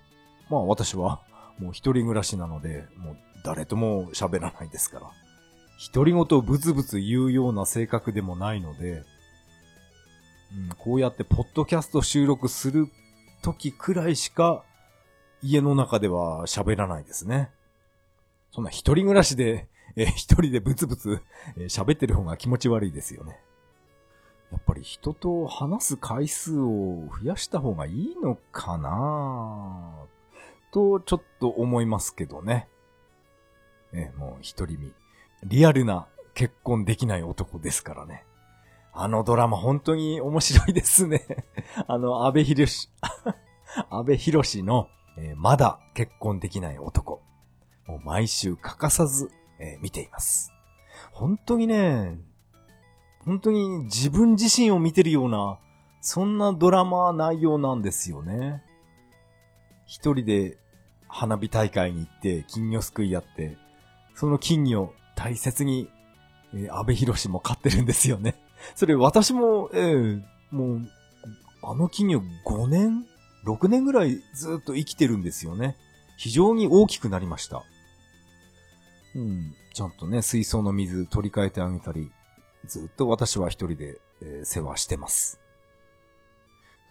[0.50, 1.22] まあ私は
[1.60, 5.12] もう一人暮らしなので、もう誰とも喋らないですから。
[5.94, 9.04] 独り言ブツブツ言うような性格でもないので、
[10.54, 12.88] うん、こうやってポッドキャスト収録する
[13.42, 14.64] 時くらいしか
[15.42, 17.50] 家の中では喋らないですね。
[18.52, 21.22] そんな一人暮らしで、え一人でブツブツ
[21.68, 23.40] 喋ってる方が気持ち悪いですよね。
[24.52, 30.06] やっぱり人と話す回数を増やした方がいいのかな？
[30.72, 32.68] と、ちょっと思いますけどね。
[33.94, 34.94] え、もう一人身。
[35.44, 38.26] リアルな結婚できない男ですからね。
[38.94, 41.26] あのドラマ本当に面白いですね。
[41.88, 42.90] あの、安倍博士、
[43.90, 47.22] 安倍博士の、えー、まだ結婚できない男。
[47.88, 50.52] もう毎週欠かさず、えー、見ています。
[51.12, 52.20] 本当にね、
[53.26, 55.60] 本当に自分自身を見てるような、
[56.02, 58.64] そんなドラマ内容なんですよね。
[59.86, 60.58] 一人で
[61.08, 63.58] 花火大会に行って金魚すくいやって、
[64.16, 65.90] その金魚大切に、
[66.54, 68.36] えー、安倍博士も飼ってるんですよね。
[68.76, 70.82] それ私も、えー、もう、
[71.64, 73.06] あの金魚5年
[73.46, 75.78] ?6 年ぐらいずっと生きてるんですよね。
[76.18, 77.64] 非常に大きくなりました。
[79.16, 79.54] うん。
[79.74, 82.12] ちゃんとね、水槽の水取り替えてあげたり、
[82.66, 85.40] ずっと私は一人で、えー、世話してます。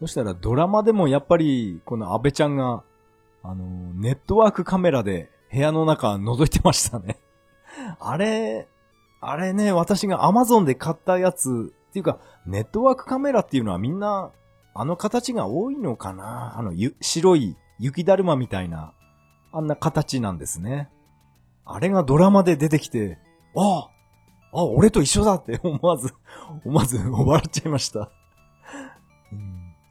[0.01, 2.83] そしたらドラマでもやっぱり、この安倍ちゃんが、
[3.43, 7.19] あのー、ネットワークカメラで部屋の中覗いてましたね。
[8.01, 8.69] あれ、
[9.21, 14.31] あれね、私が Amazon で買ったやつ、っていうか、ネットワークカメラっていうのはみんな、
[14.73, 16.57] あの形が多いのかな？
[16.57, 18.95] あの、ゆ、白い雪だるまみたいな、
[19.53, 20.89] あんな形なんですね。
[21.65, 23.19] あれがドラマで出てきて、
[23.57, 23.91] ああ
[24.53, 26.15] あ、俺と一緒だって 思わず、
[26.65, 28.11] 思わず笑っちゃいました。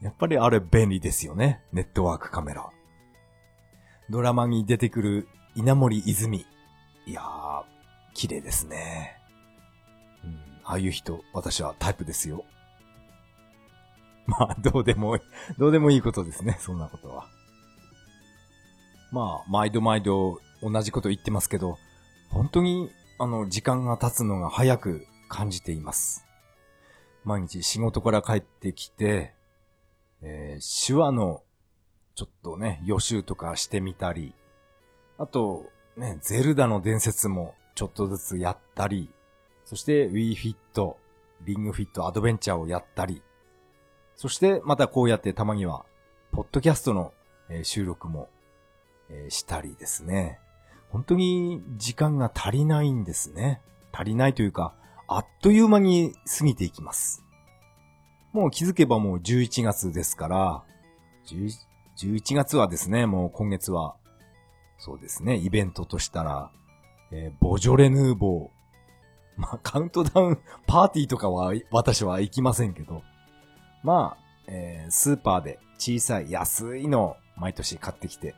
[0.01, 1.61] やっぱりあれ便利ですよね。
[1.73, 2.69] ネットワークカメラ。
[4.09, 6.45] ドラマに出てくる稲森泉。
[7.05, 7.63] いやー、
[8.13, 9.17] 綺麗ですね。
[10.23, 12.45] うん、ああいう人、私はタイプですよ。
[14.25, 15.21] まあ、どうでもいい、
[15.57, 17.27] どうでもいいことですね、そんなことは。
[19.11, 21.77] まあ、毎度毎度同じこと言ってますけど、
[22.29, 22.91] 本当に、
[23.21, 26.25] あの、時間が経つのが早く感じています。
[27.25, 29.33] 毎日仕事から帰ってきて、
[30.21, 31.43] えー、手話の、
[32.15, 34.33] ちょっとね、予習とかしてみたり、
[35.17, 35.65] あと、
[35.97, 39.09] ね、ゼルダの伝説もちょっとずつやったり、
[39.65, 40.95] そして Wii Fit、
[41.41, 43.21] リングフィットアドベンチャーをやったり、
[44.15, 45.85] そしてまたこうやってたまには、
[46.31, 47.13] ポッドキャストの、
[47.63, 48.29] 収録も、
[49.27, 50.39] したりですね。
[50.89, 53.61] 本当に時間が足りないんですね。
[53.91, 54.73] 足りないというか、
[55.07, 57.23] あっという間に過ぎていきます。
[58.31, 60.63] もう気づけばもう11月ですから、
[61.25, 63.95] 11月はですね、もう今月は、
[64.77, 66.51] そうですね、イベントとしたら、
[67.11, 68.49] えー、ボジョレ・ヌーボー。
[69.35, 73.03] まあ、カウントダウン、パーティーとかは私は行きませんけど、
[73.83, 78.35] まあ、えー、スーパーで小さい安いのを毎年買ってきて、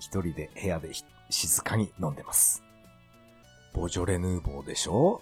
[0.00, 0.92] 一人で部屋で
[1.30, 2.62] 静かに飲んでます。
[3.74, 5.20] ボジョレ・ヌーボーでしょ？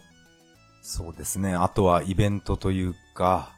[0.82, 1.54] そうですね。
[1.54, 3.52] あとはイベントというか、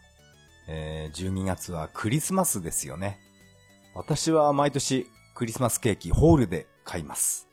[0.66, 3.18] えー、12月はクリスマスですよね。
[3.94, 7.48] 私は毎年クリスマスケーキホールで買います。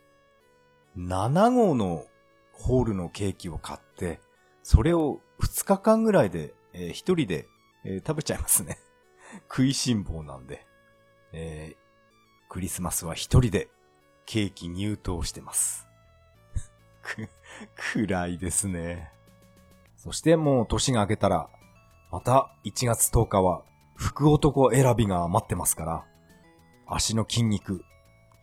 [0.98, 2.06] 7号の
[2.54, 4.22] ホールのケーキを買って、
[4.64, 7.48] それを2日間ぐらいで、えー、一人で、
[7.84, 8.78] えー、食べちゃいますね。
[9.50, 10.66] 食いしん坊なんで。
[11.34, 11.76] えー、
[12.50, 13.68] クリスマスは一人で
[14.26, 15.88] ケーキ入刀してます。
[17.02, 17.30] く、
[17.94, 19.12] 暗いですね。
[19.96, 21.50] そしてもう年が明けたら、
[22.12, 23.64] また1月10日は
[23.96, 26.06] 福男選びが待ってますから、
[26.88, 27.84] 足の筋肉、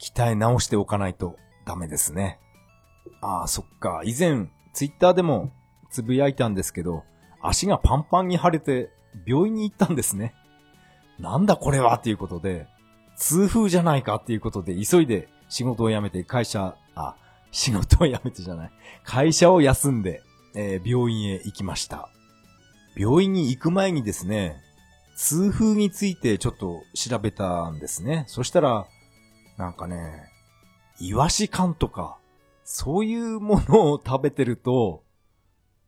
[0.01, 2.41] 鍛え直しておかないとダメですね。
[3.21, 4.03] ああ、そっか。
[4.05, 5.53] 以前、ツイッターでも
[5.91, 7.05] つぶやいたんですけど、
[7.41, 8.91] 足がパンパンに腫れて
[9.27, 10.35] 病院に行ったんですね。
[11.19, 12.67] なんだこれはっていうことで、
[13.17, 17.15] 痛風じゃないかっていうことで急いで仕事を辞めて会社、あ、
[17.51, 18.73] 仕事を辞めてじゃない。
[19.05, 20.23] 会社を休んで、
[20.55, 22.09] えー、病院へ行きました。
[22.97, 24.57] 病院に行く前にですね、
[25.15, 28.25] 痛風についてちょっと調べたんですね。
[28.29, 28.87] そしたら、
[29.59, 30.31] なんかね、
[30.99, 32.17] イワシ缶とか、
[32.65, 35.03] そういうものを食べてると、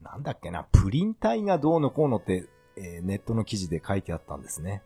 [0.02, 2.46] なんだっけな、プリン体がどうのこうのって、
[2.76, 4.82] えー、ネットの記事で書いてあったんですね。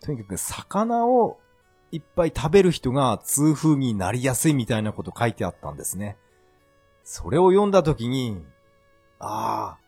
[0.00, 1.38] とにかく魚を
[1.92, 6.16] いっぱい食べる人が痛風になりやすいみたいなこと書いてあったんですね。
[7.04, 8.42] それを読んだときに、
[9.18, 9.78] ああ、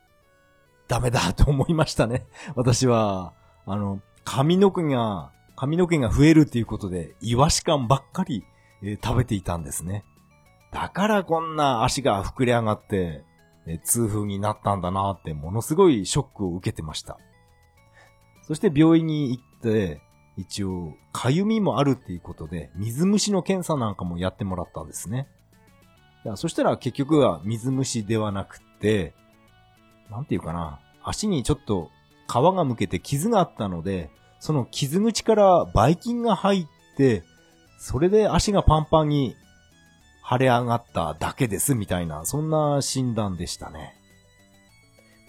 [0.86, 2.26] ダメだと思いましたね。
[2.54, 3.32] 私は、
[3.66, 8.44] あの、髪の毛が、髪の毛が増えるっていうことで、イワシ感ばっかり、
[8.82, 10.04] えー、食べていたんですね。
[10.72, 13.24] だからこんな足が膨れ上がって、
[13.66, 17.18] えー、痛風になったんだなってものすごいショックを受けてました。
[18.42, 20.02] そして病院に行って、
[20.36, 25.28] 一応、かゆみもあるっていうことで、水虫の検査なんかもやってもらったんですね。
[26.36, 29.14] そしたら結局は水虫ではなくて、
[30.10, 31.90] なんていうかな、足にちょっと
[32.28, 34.10] 皮がむけて傷があったので、
[34.40, 36.66] その傷口からばい菌が入っ
[36.96, 37.22] て、
[37.78, 39.36] それで足がパンパンに
[40.28, 43.94] 腫れ上がっただけですみたいな、そんな診断でしたね。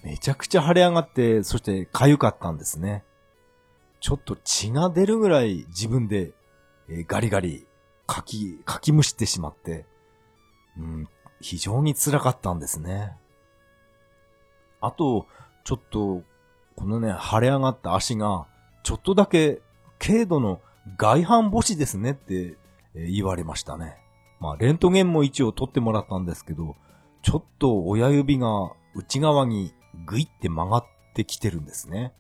[0.04, 3.04] めちゃくちゃ腫れ上がって、そして痒かったんですね。
[4.06, 6.34] ちょっと血が出るぐらい自分で、
[6.88, 7.66] えー、ガリガリ
[8.06, 9.88] かき、かきむしってしまって、
[10.78, 11.08] うん、
[11.42, 13.14] 非常に辛かったんですね。
[14.80, 15.26] あと、
[15.64, 16.22] ちょっと、
[16.76, 18.46] このね、腫れ上がった足が、
[18.84, 19.64] ちょっとだけ、
[19.98, 20.62] 軽度の
[20.98, 22.58] 外反母趾ですねって、
[22.94, 23.98] え言われましたね。
[24.40, 26.76] まあ、レントゲンも一応取ってもらったんですけど、
[27.24, 29.74] ちょっと親指が内側に
[30.06, 30.86] グイって曲がっ
[31.16, 32.14] てきてるんですね。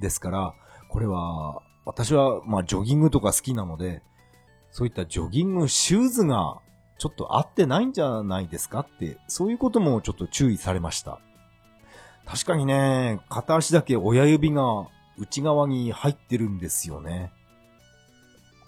[0.00, 0.54] ですから、
[0.88, 4.02] これは、私は、まあ、ジョギングとか好きなので、
[4.70, 6.58] そういったジョギングシューズが
[6.98, 11.20] ちょっと合ってないんじゃないですかって、そういうこともちょっと注意されました。
[12.26, 17.32] 確かにね、片足だけ親指が内側に入ってるんですよね。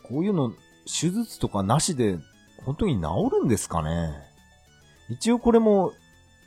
[0.04, 0.50] こういうの、
[0.86, 2.18] 手術とかなしで
[2.64, 3.08] 本当に治
[3.40, 4.14] るんですかね
[5.10, 5.92] 一応これも、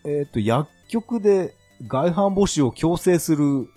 [0.05, 1.55] えっ、と、薬局で
[1.88, 3.67] 外反母趾を矯正する、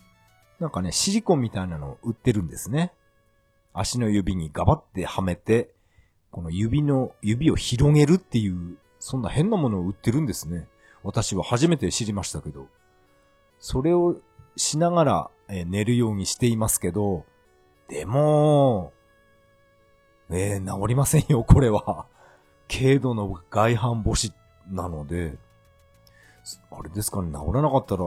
[0.60, 2.92] なんかね、シリコンみたいなのを売ってるんですね。
[3.72, 5.70] 足の指にガバってはめて、
[6.30, 10.68] この指の、指を広げるっていう、そんな変なものを売ってるんですね。
[11.02, 12.68] 私は初めて知りましたけど。
[13.58, 14.16] それを
[14.56, 17.24] しながら、え寝るようにしていますけど、
[17.88, 18.92] でも、
[20.30, 22.06] えー治りませんよ、これは。
[22.68, 24.32] 軽度の外反母趾
[24.70, 25.36] なので、
[26.70, 28.04] あれですかね、治らなかったら、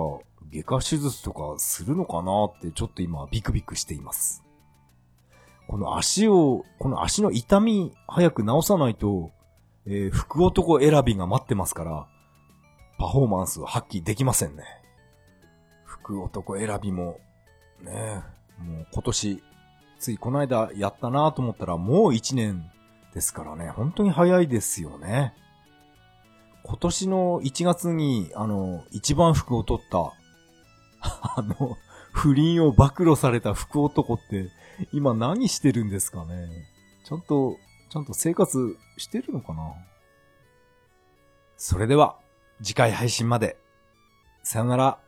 [0.51, 4.43] 外科手術とかするのかなってちょっと今ビクビクしています。
[5.67, 9.31] この足を、この足の痛み早く治さないと、
[9.85, 12.07] えー福男選びが待ってますから、
[12.97, 14.63] パフォーマンスを発揮できませんね。
[15.83, 17.19] 福男選びも、
[17.81, 18.23] ね
[18.57, 19.43] もう今年、
[19.99, 22.69] ついこの間やったなと思ったらもう一年
[23.13, 25.33] ですからね、本当に早いですよね。
[26.63, 30.13] 今年の1月に、あの、一番服を取った、
[31.01, 31.77] あの、
[32.11, 34.49] 不倫を暴露された福男って、
[34.91, 36.47] 今何してるんですかね？
[37.03, 37.57] ちゃんと、
[37.89, 39.73] ちゃんと生活してるのかな？
[41.57, 42.17] それでは、
[42.61, 43.57] 次回配信まで。
[44.43, 44.99] さよなら。